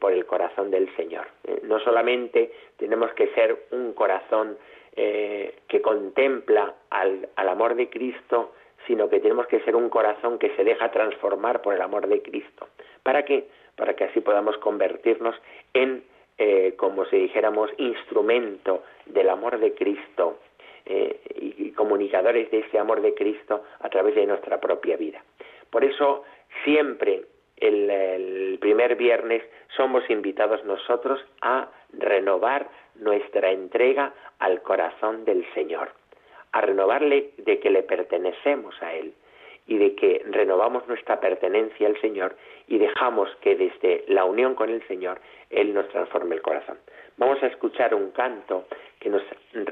por 0.00 0.12
el 0.12 0.24
corazón 0.26 0.70
del 0.70 0.94
Señor. 0.96 1.26
Eh, 1.44 1.60
no 1.64 1.80
solamente 1.80 2.52
tenemos 2.76 3.12
que 3.12 3.28
ser 3.34 3.66
un 3.72 3.92
corazón 3.92 4.56
eh, 4.96 5.56
que 5.66 5.82
contempla 5.82 6.74
al, 6.90 7.28
amor 7.36 7.74
de 7.74 7.90
Cristo, 7.90 8.52
sino 8.88 9.08
que 9.08 9.20
tenemos 9.20 9.46
que 9.46 9.60
ser 9.60 9.76
un 9.76 9.88
corazón 9.88 10.40
que 10.40 10.50
se 10.56 10.64
deja 10.64 10.90
transformar 10.90 11.62
por 11.62 11.74
el 11.74 11.80
amor 11.80 12.08
de 12.08 12.20
Cristo. 12.22 12.66
¿Para 13.04 13.24
qué? 13.24 13.46
Para 13.76 13.94
que 13.94 14.04
así 14.04 14.20
podamos 14.20 14.58
convertirnos 14.58 15.36
en, 15.72 16.02
eh, 16.38 16.74
como 16.76 17.04
si 17.04 17.16
dijéramos, 17.18 17.70
instrumento 17.78 18.82
del 19.06 19.28
amor 19.28 19.60
de 19.60 19.74
Cristo 19.74 20.40
y 21.34 21.70
comunicadores 21.72 22.50
de 22.50 22.60
ese 22.60 22.78
amor 22.78 23.02
de 23.02 23.12
Cristo 23.12 23.62
a 23.80 23.90
través 23.90 24.14
de 24.14 24.24
nuestra 24.24 24.58
propia 24.58 24.96
vida. 24.96 25.22
Por 25.68 25.84
eso 25.84 26.24
siempre 26.64 27.24
el, 27.56 28.58
primer 28.60 28.96
viernes 28.96 29.42
somos 29.76 30.08
invitados 30.10 30.64
nosotros 30.64 31.20
a 31.40 31.68
renovar 31.92 32.68
nuestra 32.96 33.50
entrega 33.50 34.12
al 34.38 34.62
corazón 34.62 35.24
del 35.24 35.44
Señor, 35.54 35.90
a 36.52 36.60
renovarle 36.60 37.30
de 37.38 37.58
que 37.58 37.70
le 37.70 37.82
pertenecemos 37.82 38.74
a 38.82 38.94
Él 38.94 39.12
y 39.66 39.76
de 39.76 39.94
que 39.94 40.22
renovamos 40.30 40.88
nuestra 40.88 41.20
pertenencia 41.20 41.86
al 41.86 42.00
Señor 42.00 42.36
y 42.66 42.78
dejamos 42.78 43.28
que 43.42 43.54
desde 43.54 44.04
la 44.08 44.24
unión 44.24 44.54
con 44.54 44.70
el 44.70 44.86
Señor 44.88 45.20
Él 45.50 45.74
nos 45.74 45.88
transforme 45.88 46.34
el 46.34 46.42
corazón. 46.42 46.78
Vamos 47.18 47.42
a 47.42 47.48
escuchar 47.48 47.94
un 47.94 48.10
canto 48.12 48.64
que 48.98 49.10
nos 49.10 49.22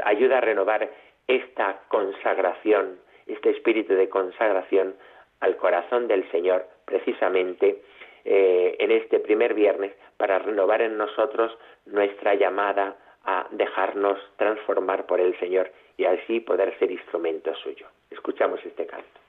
ayuda 0.04 0.38
a 0.38 0.42
renovar 0.42 0.90
esta 1.26 1.80
consagración, 1.88 2.98
este 3.26 3.50
espíritu 3.50 3.94
de 3.94 4.08
consagración 4.08 4.94
al 5.40 5.56
corazón 5.56 6.08
del 6.08 6.30
Señor 6.30 6.66
precisamente 6.84 7.82
eh, 8.24 8.76
en 8.78 8.90
este 8.90 9.18
primer 9.20 9.54
viernes 9.54 9.92
para 10.16 10.38
renovar 10.38 10.82
en 10.82 10.96
nosotros 10.98 11.56
nuestra 11.86 12.34
llamada 12.34 12.96
a 13.24 13.46
dejarnos 13.50 14.18
transformar 14.36 15.06
por 15.06 15.20
el 15.20 15.38
Señor 15.38 15.70
y 15.96 16.04
así 16.04 16.40
poder 16.40 16.78
ser 16.78 16.90
instrumento 16.90 17.54
suyo. 17.56 17.86
Escuchamos 18.10 18.60
este 18.64 18.86
canto. 18.86 19.25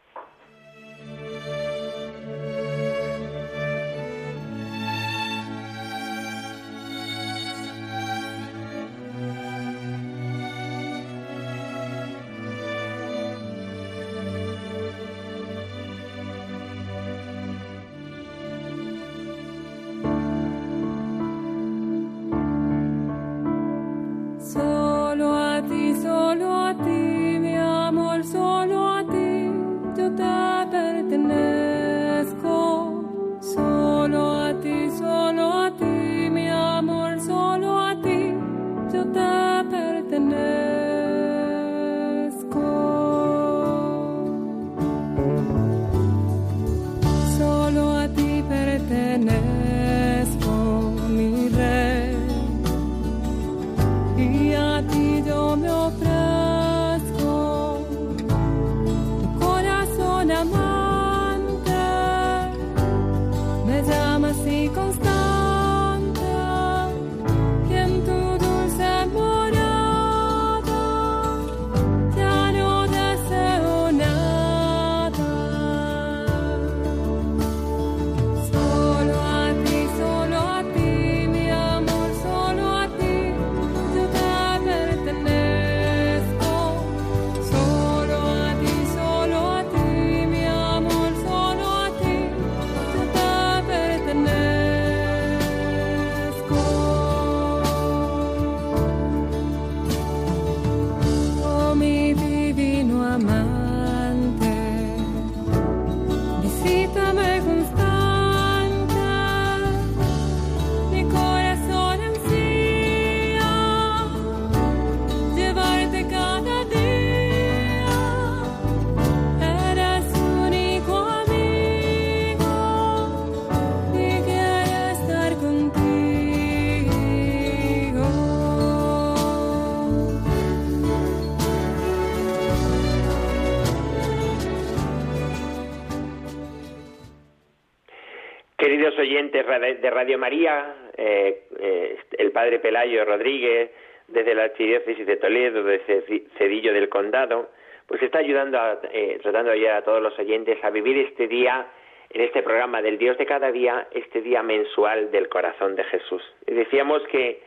De 139.59 139.89
Radio 139.89 140.17
María, 140.17 140.75
eh, 140.95 141.43
eh, 141.59 141.97
el 142.17 142.31
padre 142.31 142.59
Pelayo 142.59 143.03
Rodríguez, 143.05 143.71
desde 144.07 144.35
la 144.35 144.43
Archidiócesis 144.43 145.05
de 145.05 145.17
Toledo, 145.17 145.63
desde 145.63 146.03
Cedillo 146.37 146.73
del 146.73 146.89
Condado, 146.89 147.49
pues 147.87 148.01
está 148.03 148.19
ayudando, 148.19 148.59
a, 148.59 148.79
eh, 148.91 149.19
tratando 149.21 149.49
de 149.49 149.57
ayudar 149.57 149.77
a 149.77 149.81
todos 149.83 150.01
los 150.01 150.17
oyentes 150.19 150.63
a 150.63 150.69
vivir 150.69 150.97
este 150.97 151.27
día, 151.27 151.67
en 152.09 152.21
este 152.21 152.41
programa 152.41 152.81
del 152.81 152.97
Dios 152.97 153.17
de 153.17 153.25
cada 153.25 153.51
día, 153.51 153.87
este 153.91 154.21
día 154.21 154.41
mensual 154.41 155.11
del 155.11 155.27
corazón 155.27 155.75
de 155.75 155.83
Jesús. 155.85 156.23
Decíamos 156.45 157.01
que 157.07 157.41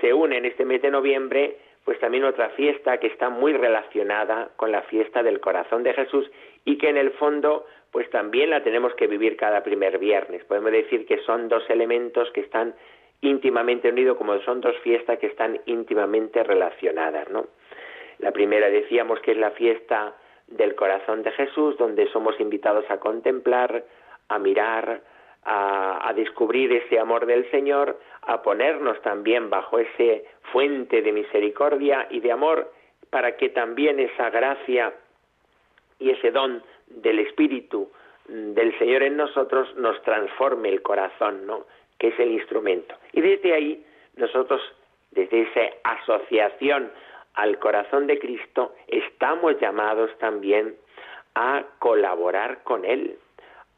se 0.00 0.12
une 0.12 0.38
en 0.38 0.44
este 0.44 0.64
mes 0.64 0.82
de 0.82 0.90
noviembre, 0.90 1.56
pues 1.84 1.98
también 1.98 2.24
otra 2.24 2.50
fiesta 2.50 2.98
que 2.98 3.08
está 3.08 3.28
muy 3.28 3.52
relacionada 3.52 4.50
con 4.56 4.70
la 4.70 4.82
fiesta 4.82 5.22
del 5.22 5.40
corazón 5.40 5.82
de 5.82 5.94
Jesús 5.94 6.30
y 6.64 6.78
que 6.78 6.88
en 6.88 6.96
el 6.96 7.10
fondo 7.12 7.66
pues 7.92 8.08
también 8.10 8.50
la 8.50 8.64
tenemos 8.64 8.94
que 8.94 9.06
vivir 9.06 9.36
cada 9.36 9.62
primer 9.62 9.98
viernes. 9.98 10.42
Podemos 10.44 10.72
decir 10.72 11.06
que 11.06 11.18
son 11.18 11.48
dos 11.48 11.68
elementos 11.68 12.30
que 12.32 12.40
están 12.40 12.74
íntimamente 13.20 13.90
unidos, 13.90 14.16
como 14.16 14.40
son 14.40 14.62
dos 14.62 14.76
fiestas 14.78 15.18
que 15.18 15.26
están 15.26 15.60
íntimamente 15.66 16.42
relacionadas, 16.42 17.28
¿no? 17.28 17.46
La 18.18 18.32
primera 18.32 18.70
decíamos 18.70 19.20
que 19.20 19.32
es 19.32 19.36
la 19.36 19.50
fiesta 19.50 20.16
del 20.46 20.74
corazón 20.74 21.22
de 21.22 21.32
Jesús, 21.32 21.76
donde 21.76 22.08
somos 22.08 22.40
invitados 22.40 22.84
a 22.88 22.98
contemplar, 22.98 23.84
a 24.28 24.38
mirar, 24.38 25.02
a, 25.44 26.08
a, 26.08 26.12
descubrir 26.14 26.72
ese 26.72 26.98
amor 26.98 27.26
del 27.26 27.50
Señor, 27.50 28.00
a 28.22 28.42
ponernos 28.42 29.00
también 29.02 29.50
bajo 29.50 29.78
ese 29.78 30.24
fuente 30.52 31.02
de 31.02 31.12
misericordia 31.12 32.06
y 32.10 32.20
de 32.20 32.32
amor, 32.32 32.72
para 33.10 33.36
que 33.36 33.50
también 33.50 34.00
esa 34.00 34.30
gracia 34.30 34.94
y 35.98 36.10
ese 36.10 36.30
don 36.30 36.62
del 36.96 37.20
Espíritu 37.20 37.90
del 38.28 38.76
Señor 38.78 39.02
en 39.02 39.16
nosotros 39.16 39.74
nos 39.76 40.00
transforme 40.02 40.68
el 40.68 40.82
corazón, 40.82 41.46
¿no? 41.46 41.66
que 41.98 42.08
es 42.08 42.18
el 42.18 42.32
instrumento. 42.32 42.94
Y 43.12 43.20
desde 43.20 43.52
ahí 43.52 43.84
nosotros, 44.16 44.60
desde 45.10 45.42
esa 45.42 45.60
asociación 45.84 46.90
al 47.34 47.58
corazón 47.58 48.06
de 48.06 48.18
Cristo, 48.18 48.74
estamos 48.88 49.58
llamados 49.60 50.10
también 50.18 50.76
a 51.34 51.64
colaborar 51.78 52.62
con 52.62 52.84
Él, 52.84 53.18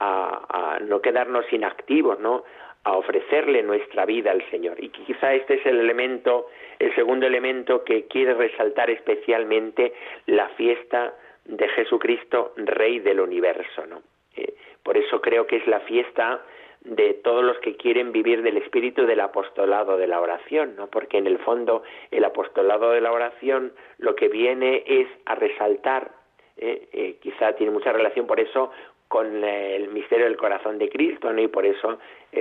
a, 0.01 0.79
no 0.83 1.01
quedarnos 1.01 1.51
inactivos, 1.53 2.19
¿no? 2.21 2.45
a 2.83 2.97
ofrecerle 2.97 3.63
nuestra 3.63 4.05
vida 4.05 4.31
al 4.33 4.49
Señor. 4.51 4.83
Y 4.83 4.91
quizá 4.91 5.33
este 5.33 5.55
es 5.55 5.65
el 5.65 5.79
elemento, 5.79 6.49
el 6.79 6.95
segundo 6.95 7.27
elemento 7.27 7.83
que 7.83 8.07
quiere 8.09 8.35
resaltar 8.35 8.91
especialmente 8.91 9.95
la 10.27 10.49
fiesta 10.51 11.15
de 11.45 11.69
Jesucristo, 11.69 12.53
Rey 12.57 13.01
del 13.01 13.21
universo. 13.21 13.87
¿no? 13.87 14.03
Eh, 14.37 14.55
por 14.83 14.97
eso 14.97 15.21
creo 15.21 15.47
que 15.47 15.57
es 15.57 15.67
la 15.67 15.81
fiesta 15.81 16.43
de 16.81 17.15
todos 17.15 17.43
los 17.43 17.59
que 17.61 17.77
quieren 17.77 18.13
vivir 18.13 18.43
del 18.43 18.59
espíritu 18.59 19.07
del 19.07 19.21
apostolado 19.21 19.97
de 19.97 20.07
la 20.07 20.21
oración, 20.21 20.77
¿no? 20.77 20.89
Porque 20.89 21.17
en 21.17 21.27
el 21.27 21.39
fondo 21.39 21.83
el 22.11 22.25
apostolado 22.25 22.91
de 22.91 23.01
la 23.01 23.11
oración 23.11 23.73
lo 23.97 24.15
que 24.15 24.29
viene 24.29 24.85
es 24.87 25.09
a 25.25 25.35
resaltar, 25.35 26.11
eh, 26.59 26.89
eh, 26.93 27.17
quizá 27.23 27.55
tiene 27.55 27.73
mucha 27.73 27.91
relación 27.91 28.27
por 28.27 28.39
eso 28.39 28.71
con 29.09 29.45
el 29.45 29.89
misterio 29.89 30.27
del 30.27 30.37
corazón 30.37 30.79
de 30.79 30.91
Cristo, 30.91 31.33
¿no? 31.33 31.41
Y 31.41 31.49
por 31.49 31.65
eso, 31.65 31.99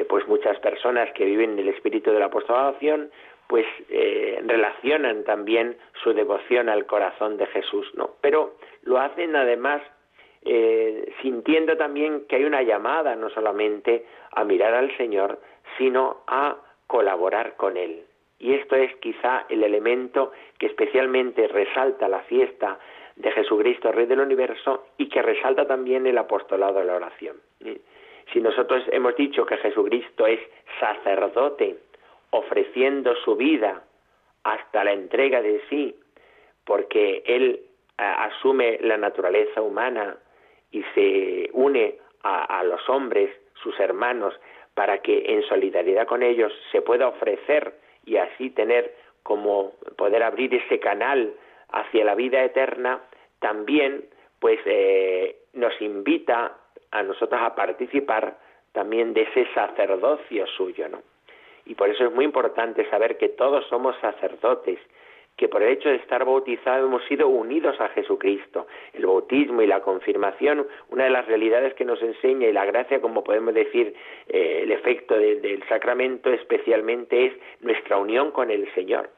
pues 0.09 0.27
muchas 0.27 0.57
personas 0.59 1.11
que 1.13 1.23
viven 1.23 1.55
del 1.55 1.69
espíritu 1.69 2.11
de 2.11 2.19
la 2.19 2.25
apostolación, 2.25 3.11
pues 3.47 3.65
relacionan 4.47 5.23
también 5.23 5.77
su 6.01 6.13
devoción 6.13 6.69
al 6.69 6.87
corazón 6.87 7.37
de 7.37 7.45
Jesús, 7.47 7.91
¿no? 7.93 8.15
Pero 8.21 8.55
lo 8.83 8.99
hacen 8.99 9.35
además 9.35 9.81
eh, 10.45 11.13
sintiendo 11.21 11.77
también 11.77 12.25
que 12.27 12.35
hay 12.35 12.43
una 12.43 12.61
llamada 12.63 13.15
no 13.15 13.29
solamente 13.29 14.05
a 14.31 14.43
mirar 14.43 14.73
al 14.73 14.95
Señor, 14.97 15.39
sino 15.77 16.23
a 16.27 16.57
colaborar 16.87 17.55
con 17.55 17.77
Él. 17.77 18.03
Y 18.39 18.53
esto 18.53 18.75
es 18.75 18.93
quizá 18.97 19.45
el 19.47 19.63
elemento 19.63 20.33
que 20.59 20.65
especialmente 20.65 21.47
resalta 21.47 22.09
la 22.09 22.19
fiesta 22.23 22.77
de 23.15 23.31
Jesucristo, 23.31 23.91
Rey 23.91 24.05
del 24.05 24.19
Universo, 24.19 24.87
y 24.97 25.07
que 25.07 25.21
resalta 25.21 25.65
también 25.65 26.05
el 26.07 26.17
apostolado 26.17 26.79
de 26.79 26.85
la 26.85 26.95
oración. 26.95 27.37
Si 28.33 28.41
nosotros 28.41 28.83
hemos 28.91 29.15
dicho 29.15 29.45
que 29.45 29.57
Jesucristo 29.57 30.27
es 30.27 30.39
sacerdote, 30.79 31.77
ofreciendo 32.31 33.15
su 33.23 33.35
vida 33.35 33.83
hasta 34.43 34.83
la 34.83 34.91
entrega 34.91 35.41
de 35.41 35.61
sí, 35.69 35.95
porque 36.65 37.23
Él 37.25 37.61
eh, 37.61 37.72
asume 37.97 38.79
la 38.81 38.97
naturaleza 38.97 39.61
humana 39.61 40.17
y 40.71 40.83
se 40.95 41.49
une 41.53 41.95
a, 42.23 42.63
los 42.63 42.87
hombres, 42.89 43.29
sus 43.61 43.77
hermanos, 43.79 44.33
para 44.73 44.99
que 44.99 45.23
en 45.27 45.43
solidaridad 45.43 46.07
con 46.07 46.23
ellos 46.23 46.51
se 46.71 46.81
pueda 46.81 47.07
ofrecer 47.07 47.73
y 48.05 48.17
así 48.17 48.49
tener 48.49 48.95
como 49.21 49.73
poder 49.97 50.23
abrir 50.23 50.53
ese 50.55 50.79
canal 50.79 51.33
hacia 51.69 52.05
la 52.05 52.15
vida 52.15 52.43
eterna, 52.43 53.01
también 53.39 54.05
pues 54.39 54.59
eh, 54.65 55.37
nos 55.53 55.79
invita 55.81 56.57
a 56.91 57.03
nosotros 57.03 57.41
a 57.41 57.55
participar 57.55 58.37
también 58.71 59.13
de 59.13 59.23
ese 59.23 59.47
sacerdocio 59.53 60.47
suyo, 60.47 60.89
¿no? 60.89 61.01
Y 61.65 61.75
por 61.75 61.89
eso 61.89 62.05
es 62.05 62.13
muy 62.13 62.25
importante 62.25 62.89
saber 62.89 63.17
que 63.17 63.29
todos 63.29 63.65
somos 63.67 63.95
sacerdotes 64.01 64.79
que 65.37 65.47
por 65.47 65.63
el 65.63 65.73
hecho 65.73 65.89
de 65.89 65.95
estar 65.95 66.23
bautizados 66.25 66.87
hemos 66.87 67.03
sido 67.05 67.27
unidos 67.27 67.79
a 67.81 67.89
Jesucristo. 67.89 68.67
El 68.93 69.05
bautismo 69.05 69.61
y 69.61 69.67
la 69.67 69.81
confirmación, 69.81 70.67
una 70.89 71.05
de 71.05 71.09
las 71.09 71.25
realidades 71.25 71.73
que 71.73 71.85
nos 71.85 72.01
enseña 72.01 72.47
y 72.47 72.53
la 72.53 72.65
gracia, 72.65 73.01
como 73.01 73.23
podemos 73.23 73.53
decir, 73.53 73.95
eh, 74.27 74.61
el 74.63 74.71
efecto 74.71 75.15
del 75.15 75.63
sacramento 75.67 76.29
especialmente 76.31 77.25
es 77.25 77.33
nuestra 77.61 77.97
unión 77.97 78.31
con 78.31 78.51
el 78.51 78.71
Señor. 78.73 79.09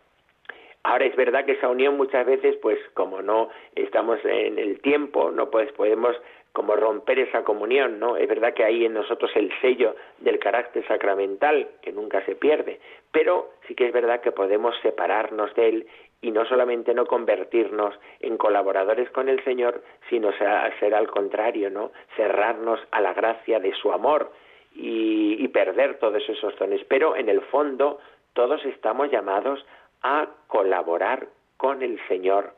Ahora 0.83 1.05
es 1.05 1.15
verdad 1.15 1.45
que 1.45 1.53
esa 1.53 1.67
unión 1.67 1.97
muchas 1.97 2.25
veces, 2.27 2.55
pues 2.57 2.77
como 2.93 3.21
no 3.21 3.49
estamos 3.75 4.19
en 4.23 4.59
el 4.59 4.79
tiempo, 4.81 5.31
no 5.31 5.49
pues 5.49 5.71
podemos 5.71 6.15
como 6.55 6.77
romper 6.77 7.19
esa 7.19 7.43
comunión, 7.43 7.99
¿no? 7.99 8.15
Es 8.15 8.29
verdad 8.29 8.53
que 8.53 8.63
hay 8.63 8.85
en 8.85 8.93
nosotros 8.93 9.29
el 9.35 9.51
sello 9.59 9.93
del 10.19 10.39
carácter 10.39 10.87
sacramental, 10.87 11.67
que 11.81 11.91
nunca 11.91 12.23
se 12.25 12.35
pierde, 12.35 12.79
pero 13.11 13.49
sí 13.67 13.75
que 13.75 13.87
es 13.87 13.91
verdad 13.91 14.21
que 14.21 14.31
podemos 14.31 14.73
separarnos 14.81 15.53
de 15.55 15.67
él 15.67 15.87
y 16.21 16.31
no 16.31 16.45
solamente 16.45 16.93
no 16.93 17.07
convertirnos 17.07 17.93
en 18.21 18.37
colaboradores 18.37 19.09
con 19.09 19.27
el 19.27 19.43
Señor, 19.43 19.83
sino 20.09 20.31
ser 20.31 20.95
al 20.95 21.07
contrario, 21.07 21.69
¿no? 21.69 21.91
Cerrarnos 22.15 22.79
a 22.91 23.01
la 23.01 23.13
gracia 23.13 23.59
de 23.59 23.73
su 23.73 23.91
amor 23.91 24.31
y, 24.73 25.35
y 25.43 25.47
perder 25.49 25.99
todos 25.99 26.23
esos 26.29 26.57
dones. 26.57 26.85
Pero 26.87 27.17
en 27.17 27.27
el 27.27 27.41
fondo 27.41 27.99
todos 28.31 28.63
estamos 28.63 29.11
llamados 29.11 29.65
a 30.03 30.29
colaborar 30.47 31.27
con 31.57 31.83
el 31.83 31.99
Señor, 32.07 32.53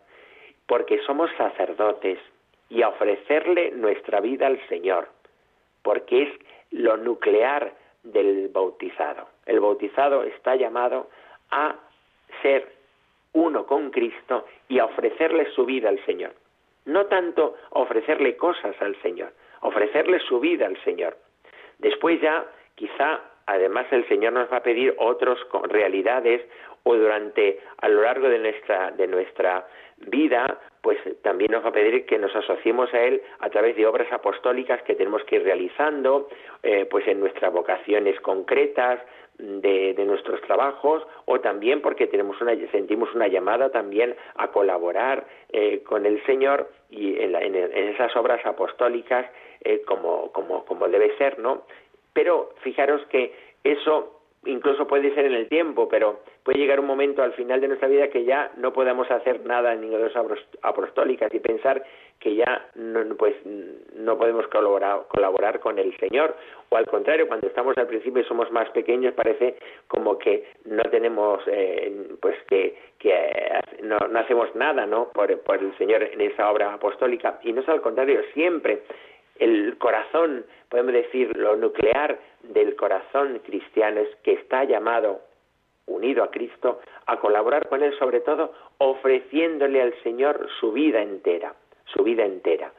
porque 0.67 0.99
somos 0.99 1.31
sacerdotes, 1.35 2.19
y 2.69 2.81
a 2.81 2.89
ofrecerle 2.89 3.71
nuestra 3.71 4.19
vida 4.19 4.47
al 4.47 4.59
Señor, 4.67 5.07
porque 5.81 6.23
es 6.23 6.29
lo 6.71 6.97
nuclear 6.97 7.73
del 8.03 8.49
bautizado. 8.49 9.27
El 9.45 9.59
bautizado 9.59 10.23
está 10.23 10.55
llamado 10.55 11.09
a 11.51 11.75
ser 12.41 12.77
uno 13.33 13.65
con 13.65 13.91
Cristo 13.91 14.45
y 14.67 14.79
a 14.79 14.85
ofrecerle 14.85 15.51
su 15.51 15.65
vida 15.65 15.89
al 15.89 16.03
Señor. 16.05 16.33
No 16.85 17.05
tanto 17.05 17.55
ofrecerle 17.71 18.37
cosas 18.37 18.75
al 18.81 18.99
Señor, 19.01 19.31
ofrecerle 19.61 20.19
su 20.19 20.39
vida 20.39 20.65
al 20.65 20.81
Señor. 20.83 21.17
Después 21.79 22.19
ya, 22.21 22.45
quizá, 22.75 23.21
además 23.45 23.87
el 23.91 24.07
Señor 24.07 24.33
nos 24.33 24.51
va 24.51 24.57
a 24.57 24.63
pedir 24.63 24.95
otras 24.97 25.37
realidades 25.63 26.41
o 26.83 26.95
durante, 26.95 27.59
a 27.79 27.89
lo 27.89 28.01
largo 28.01 28.29
de 28.29 28.39
nuestra, 28.39 28.91
de 28.91 29.07
nuestra 29.07 29.67
vida, 29.97 30.59
pues 30.87 30.99
también 31.21 31.51
nos 31.51 31.65
va 31.65 31.67
a 31.67 31.73
pedir 31.73 32.05
que 32.05 32.17
nos 32.17 32.33
asociemos 32.33 32.93
a 32.93 33.01
Él 33.01 33.21
a 33.39 33.49
través 33.49 33.75
de 33.75 33.85
obras 33.85 34.09
apostólicas 34.09 34.81
que 34.83 34.95
tenemos 34.95 35.21
que 35.25 35.35
ir 35.35 35.43
realizando, 35.43 36.29
eh, 36.63 36.87
pues 36.89 37.05
en 37.09 37.19
nuestras 37.19 37.51
vocaciones 37.51 38.17
concretas, 38.21 39.01
de, 39.37 39.93
nuestros 40.07 40.39
trabajos 40.43 41.05
o 41.25 41.41
también 41.41 41.81
porque 41.81 42.07
tenemos 42.07 42.39
una, 42.39 42.55
sentimos 42.71 43.13
una 43.13 43.27
llamada 43.27 43.69
también 43.69 44.15
a 44.35 44.47
colaborar 44.47 45.27
eh, 45.51 45.83
con 45.83 46.05
el 46.05 46.25
Señor 46.25 46.71
y 46.89 47.19
en, 47.19 47.35
esas 47.35 48.15
obras 48.15 48.43
apostólicas 48.45 49.29
eh, 49.65 49.81
como, 49.85 50.31
como, 50.31 50.63
como 50.63 50.87
debe 50.87 51.17
ser, 51.17 51.37
¿no? 51.37 51.63
Pero 52.13 52.51
fijaros 52.61 53.05
que 53.07 53.35
eso 53.65 54.16
incluso 54.47 54.87
puede 54.87 55.13
ser 55.13 55.25
en 55.25 55.33
el 55.33 55.47
tiempo, 55.47 55.87
pero 55.87 56.21
puede 56.43 56.59
llegar 56.59 56.79
un 56.79 56.87
momento 56.87 57.21
al 57.21 57.33
final 57.33 57.61
de 57.61 57.67
nuestra 57.67 57.87
vida 57.87 58.09
que 58.09 58.23
ya 58.23 58.51
no 58.57 58.73
podamos 58.73 59.09
hacer 59.11 59.45
nada 59.45 59.73
en 59.73 59.81
ninguna 59.81 60.05
de 60.05 60.11
las 60.13 60.39
apostólicas 60.61 61.33
y 61.33 61.39
pensar 61.39 61.83
que 62.19 62.35
ya 62.35 62.69
no, 62.75 63.15
pues, 63.15 63.35
no 63.95 64.17
podemos 64.17 64.47
colaborar, 64.47 65.03
colaborar 65.09 65.59
con 65.59 65.77
el 65.77 65.95
Señor. 65.97 66.35
O 66.69 66.77
al 66.77 66.87
contrario, 66.87 67.27
cuando 67.27 67.47
estamos 67.47 67.77
al 67.77 67.87
principio 67.87 68.21
y 68.21 68.25
somos 68.25 68.51
más 68.51 68.69
pequeños, 68.71 69.13
parece 69.13 69.57
como 69.87 70.17
que 70.17 70.45
no 70.65 70.83
tenemos, 70.83 71.41
eh, 71.47 72.15
pues 72.19 72.35
que, 72.47 72.75
que 72.99 73.13
eh, 73.13 73.61
no, 73.83 73.97
no, 74.09 74.19
hacemos 74.19 74.53
nada 74.55 74.85
¿no? 74.85 75.09
Por, 75.09 75.39
por 75.41 75.57
el 75.57 75.77
Señor 75.77 76.03
en 76.03 76.21
esa 76.21 76.49
obra 76.49 76.73
apostólica. 76.73 77.39
Y 77.43 77.53
no 77.53 77.61
es 77.61 77.69
al 77.69 77.81
contrario, 77.81 78.21
siempre 78.33 78.81
el 79.39 79.77
corazón, 79.77 80.45
podemos 80.69 80.93
decir, 80.93 81.35
lo 81.35 81.55
nuclear 81.55 82.19
del 82.43 82.75
corazón 82.75 83.39
cristiano 83.45 84.01
es 84.01 84.15
que 84.23 84.33
está 84.33 84.63
llamado, 84.63 85.21
unido 85.85 86.23
a 86.23 86.31
Cristo, 86.31 86.79
a 87.05 87.17
colaborar 87.19 87.67
con 87.69 87.81
Él, 87.81 87.97
sobre 87.97 88.19
todo 88.19 88.53
ofreciéndole 88.77 89.81
al 89.81 89.93
Señor 90.03 90.47
su 90.59 90.71
vida 90.71 91.01
entera, 91.01 91.53
su 91.85 92.03
vida 92.03 92.25
entera. 92.25 92.71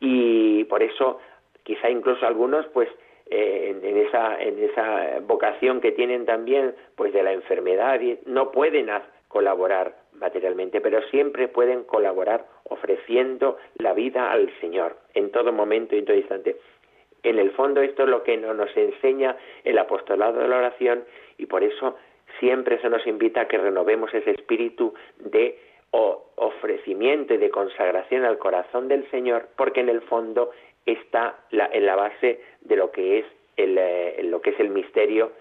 Y 0.00 0.64
por 0.64 0.82
eso, 0.82 1.20
quizá 1.62 1.88
incluso 1.88 2.26
algunos, 2.26 2.66
pues, 2.66 2.88
eh, 3.30 3.74
en, 3.82 3.96
esa, 3.96 4.42
en 4.42 4.62
esa 4.62 5.20
vocación 5.20 5.80
que 5.80 5.92
tienen 5.92 6.26
también, 6.26 6.74
pues, 6.96 7.12
de 7.12 7.22
la 7.22 7.32
enfermedad, 7.32 8.00
no 8.26 8.50
pueden 8.50 8.90
colaborar 9.28 9.96
materialmente, 10.12 10.80
pero 10.80 11.00
siempre 11.08 11.48
pueden 11.48 11.84
colaborar 11.84 12.46
ofreciendo 12.72 13.58
la 13.78 13.92
vida 13.92 14.30
al 14.32 14.50
Señor 14.60 14.96
en 15.14 15.30
todo 15.30 15.52
momento 15.52 15.94
y 15.94 16.00
en 16.00 16.04
todo 16.04 16.16
instante. 16.16 16.56
En 17.22 17.38
el 17.38 17.52
fondo 17.52 17.80
esto 17.80 18.02
es 18.02 18.08
lo 18.08 18.22
que 18.24 18.36
nos 18.36 18.76
enseña 18.76 19.36
el 19.64 19.78
apostolado 19.78 20.40
de 20.40 20.48
la 20.48 20.58
oración 20.58 21.04
y 21.38 21.46
por 21.46 21.62
eso 21.62 21.96
siempre 22.40 22.80
se 22.80 22.88
nos 22.88 23.06
invita 23.06 23.42
a 23.42 23.48
que 23.48 23.58
renovemos 23.58 24.12
ese 24.12 24.32
espíritu 24.32 24.94
de 25.18 25.58
ofrecimiento 25.92 27.34
y 27.34 27.36
de 27.36 27.50
consagración 27.50 28.24
al 28.24 28.38
corazón 28.38 28.88
del 28.88 29.08
Señor, 29.10 29.48
porque 29.56 29.80
en 29.80 29.90
el 29.90 30.00
fondo 30.02 30.50
está 30.86 31.38
en 31.50 31.86
la 31.86 31.96
base 31.96 32.40
de 32.62 32.76
lo 32.76 32.90
que 32.90 33.20
es 33.20 33.26
el, 33.56 33.76
eh, 33.78 34.20
lo 34.24 34.40
que 34.40 34.50
es 34.50 34.60
el 34.60 34.70
misterio 34.70 35.32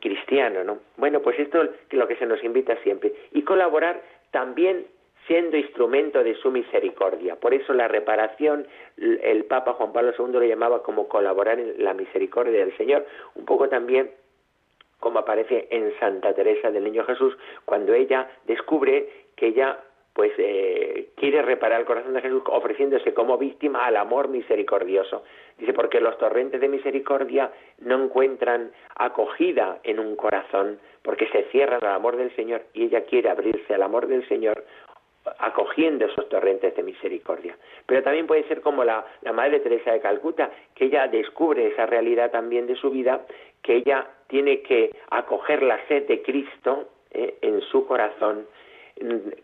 cristiano, 0.00 0.64
¿no? 0.64 0.78
Bueno, 0.96 1.20
pues 1.20 1.38
esto 1.38 1.62
es 1.62 1.70
lo 1.90 2.06
que 2.06 2.16
se 2.16 2.26
nos 2.26 2.42
invita 2.44 2.76
siempre 2.82 3.12
y 3.32 3.42
colaborar 3.42 4.02
también 4.30 4.86
siendo 5.28 5.56
instrumento 5.56 6.24
de 6.24 6.34
su 6.36 6.50
misericordia. 6.50 7.36
Por 7.36 7.54
eso 7.54 7.72
la 7.72 7.86
reparación, 7.86 8.66
el 8.96 9.44
Papa 9.44 9.74
Juan 9.74 9.92
Pablo 9.92 10.12
II 10.18 10.32
lo 10.32 10.42
llamaba 10.42 10.82
como 10.82 11.06
colaborar 11.06 11.60
en 11.60 11.84
la 11.84 11.94
misericordia 11.94 12.58
del 12.58 12.76
Señor, 12.76 13.06
un 13.36 13.44
poco 13.44 13.68
también 13.68 14.10
como 14.98 15.20
aparece 15.20 15.68
en 15.70 15.92
Santa 16.00 16.34
Teresa 16.34 16.72
del 16.72 16.82
Niño 16.82 17.04
Jesús, 17.04 17.36
cuando 17.64 17.94
ella 17.94 18.28
descubre 18.46 19.08
que 19.36 19.46
ella 19.46 19.78
pues 20.18 20.32
eh, 20.36 21.10
quiere 21.14 21.42
reparar 21.42 21.78
el 21.78 21.86
corazón 21.86 22.12
de 22.12 22.20
Jesús 22.20 22.42
ofreciéndose 22.46 23.14
como 23.14 23.38
víctima 23.38 23.86
al 23.86 23.96
amor 23.96 24.26
misericordioso. 24.26 25.22
Dice, 25.56 25.72
porque 25.72 26.00
los 26.00 26.18
torrentes 26.18 26.60
de 26.60 26.68
misericordia 26.68 27.52
no 27.78 28.02
encuentran 28.02 28.72
acogida 28.96 29.78
en 29.84 30.00
un 30.00 30.16
corazón, 30.16 30.80
porque 31.02 31.28
se 31.28 31.44
cierran 31.52 31.84
al 31.84 31.94
amor 31.94 32.16
del 32.16 32.34
Señor 32.34 32.62
y 32.74 32.86
ella 32.86 33.02
quiere 33.02 33.30
abrirse 33.30 33.72
al 33.72 33.82
amor 33.82 34.08
del 34.08 34.26
Señor 34.26 34.64
acogiendo 35.38 36.06
esos 36.06 36.28
torrentes 36.28 36.74
de 36.74 36.82
misericordia. 36.82 37.56
Pero 37.86 38.02
también 38.02 38.26
puede 38.26 38.46
ser 38.48 38.60
como 38.60 38.84
la, 38.84 39.04
la 39.22 39.32
Madre 39.32 39.60
Teresa 39.60 39.92
de 39.92 40.00
Calcuta, 40.00 40.50
que 40.74 40.86
ella 40.86 41.08
descubre 41.08 41.68
esa 41.68 41.86
realidad 41.86 42.30
también 42.30 42.66
de 42.66 42.76
su 42.76 42.90
vida, 42.90 43.26
que 43.62 43.76
ella 43.76 44.06
tiene 44.28 44.62
que 44.62 44.90
acoger 45.10 45.62
la 45.62 45.78
sed 45.88 46.06
de 46.06 46.22
Cristo 46.22 46.88
eh, 47.10 47.38
en 47.40 47.60
su 47.62 47.86
corazón 47.86 48.46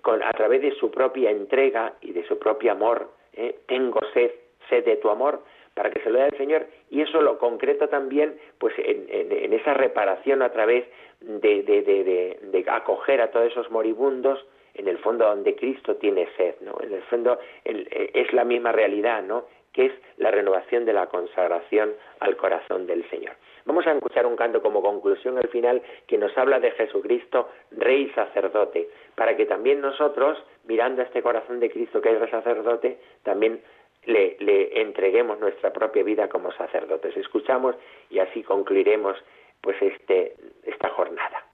con, 0.03 0.23
a 0.23 0.33
través 0.33 0.63
de 0.63 0.73
su 0.73 0.91
propia 0.91 1.31
entrega 1.31 1.95
y 2.01 2.13
de 2.13 2.25
su 2.27 2.39
propio 2.39 2.73
amor. 2.73 3.11
¿eh? 3.35 3.57
Tengo 3.67 4.01
sed, 4.13 4.31
sed 4.69 4.85
de 4.85 4.97
tu 4.97 5.09
amor, 5.11 5.43
para 5.75 5.91
que 5.91 6.01
se 6.01 6.11
lo 6.11 6.19
dé 6.19 6.25
al 6.25 6.37
Señor. 6.37 6.67
Y 6.91 7.03
eso 7.03 7.21
lo 7.21 7.39
concreto 7.39 7.89
también 7.89 8.39
pues 8.59 8.75
en, 8.79 9.53
esa 9.53 9.75
reparación 9.75 10.43
a 10.43 10.51
través 10.51 10.85
de, 11.21 11.63
de, 11.63 12.65
acoger 12.69 13.21
a 13.21 13.31
todos 13.31 13.47
esos 13.47 13.71
moribundos, 13.71 14.45
en 14.75 14.89
el 14.89 14.99
fondo 14.99 15.27
donde 15.27 15.55
Cristo 15.55 15.97
tiene 15.97 16.29
sed, 16.37 16.57
¿no? 16.61 16.77
En 16.81 16.93
el 16.93 17.03
fondo 17.05 17.39
es 17.65 18.33
la 18.33 18.45
misma 18.45 18.73
realidad, 18.73 19.23
¿no? 19.23 19.45
Que 19.73 19.87
es 19.87 19.93
la 20.19 20.31
renovación 20.31 20.85
de 20.85 20.93
la 20.93 21.07
consagración 21.07 21.95
al 22.21 22.37
corazón 22.37 22.87
del 22.87 23.09
Señor. 23.11 23.35
Vamos 23.65 23.87
a 23.87 23.93
escuchar 23.93 24.27
un 24.27 24.37
canto 24.37 24.61
como 24.61 24.83
conclusión 24.83 25.39
al 25.39 25.49
final 25.49 25.83
que 26.07 26.19
nos 26.19 26.37
habla 26.37 26.61
de 26.61 26.71
Jesucristo, 26.73 27.49
Rey 27.71 28.11
sacerdote, 28.15 28.89
para 29.15 29.37
que 29.37 29.47
también 29.47 29.81
nosotros, 29.81 30.39
mirando 30.65 31.03
a 31.03 31.07
este 31.07 31.23
corazón 31.23 31.61
de 31.61 31.71
Cristo 31.71 32.01
que 32.01 32.11
es 32.11 32.21
Rey 32.21 32.31
sacerdote, 32.31 32.99
también 33.23 33.63
le, 34.05 34.37
le 34.41 34.81
entreguemos 34.83 35.41
nuestra 35.41 35.73
propia 35.73 36.03
vida 36.03 36.29
como 36.29 36.53
sacerdotes. 36.53 37.17
Escuchamos 37.17 37.75
y 38.11 38.19
así 38.19 38.43
concluiremos 38.43 39.17
pues 39.61 39.81
este, 39.81 40.35
esta 40.65 40.91
jornada. 40.91 41.45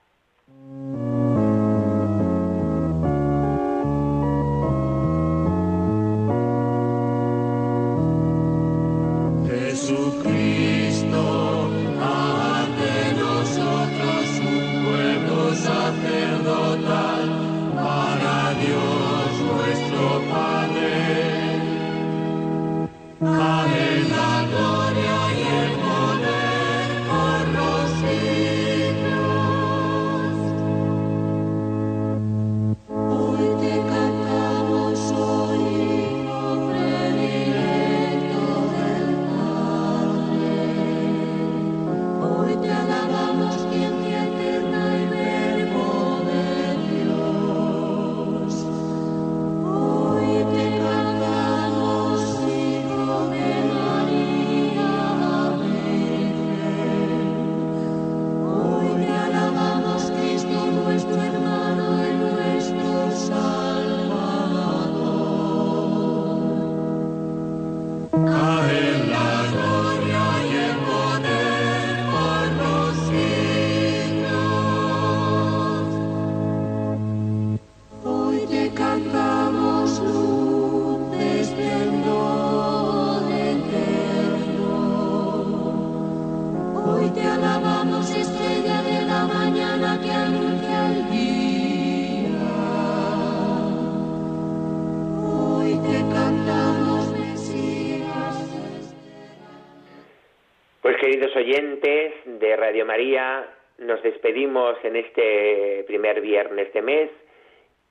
Oyentes 101.18 102.14
de 102.25 102.57
Radio 102.57 102.87
María, 102.87 103.44
nos 103.79 104.01
despedimos 104.03 104.77
en 104.85 104.94
este 104.94 105.83
primer 105.88 106.20
viernes 106.20 106.73
de 106.73 106.83
mes, 106.83 107.11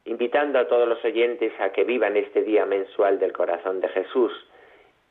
invitando 0.05 0.57
a 0.57 0.67
todos 0.69 0.87
los 0.87 1.03
oyentes 1.03 1.51
a 1.59 1.71
que 1.71 1.83
vivan 1.83 2.15
este 2.15 2.43
día 2.43 2.65
mensual 2.65 3.19
del 3.19 3.33
corazón 3.33 3.81
de 3.81 3.89
Jesús, 3.89 4.31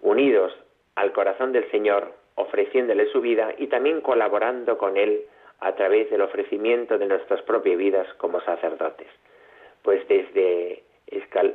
unidos 0.01 0.57
al 0.95 1.13
corazón 1.13 1.53
del 1.53 1.71
Señor, 1.71 2.15
ofreciéndole 2.37 3.07
su 3.13 3.21
vida 3.21 3.55
y 3.59 3.67
también 3.67 4.01
colaborando 4.01 4.79
con 4.79 4.97
Él 4.97 5.25
a 5.61 5.75
través 5.75 6.11
del 6.11 6.23
ofrecimiento 6.23 6.97
de 6.97 7.07
nuestras 7.07 7.43
propias 7.43 7.77
vidas 7.77 8.07
como 8.15 8.41
sacerdotes. 8.41 9.09
Pues 9.83 10.07
desde, 10.09 10.83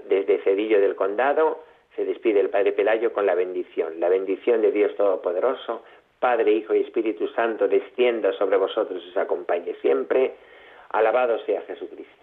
desde 0.08 0.38
Cedillo 0.44 0.80
del 0.80 0.96
Condado 0.96 1.64
se 1.96 2.06
despide 2.06 2.42
el 2.42 2.50
Padre 2.50 2.74
Pelayo 2.74 3.12
con 3.12 3.26
la 3.26 3.34
bendición, 3.34 4.00
la 4.00 4.10
bendición 4.10 4.62
de 4.62 4.72
Dios 4.72 4.96
Todopoderoso, 4.96 5.84
Padre, 6.24 6.54
Hijo 6.54 6.74
y 6.74 6.80
Espíritu 6.80 7.28
Santo, 7.36 7.68
descienda 7.68 8.32
sobre 8.38 8.56
vosotros 8.56 9.04
y 9.06 9.10
os 9.10 9.18
acompañe 9.18 9.76
siempre. 9.82 10.36
Alabado 10.92 11.38
sea 11.40 11.62
Jesucristo. 11.64 12.23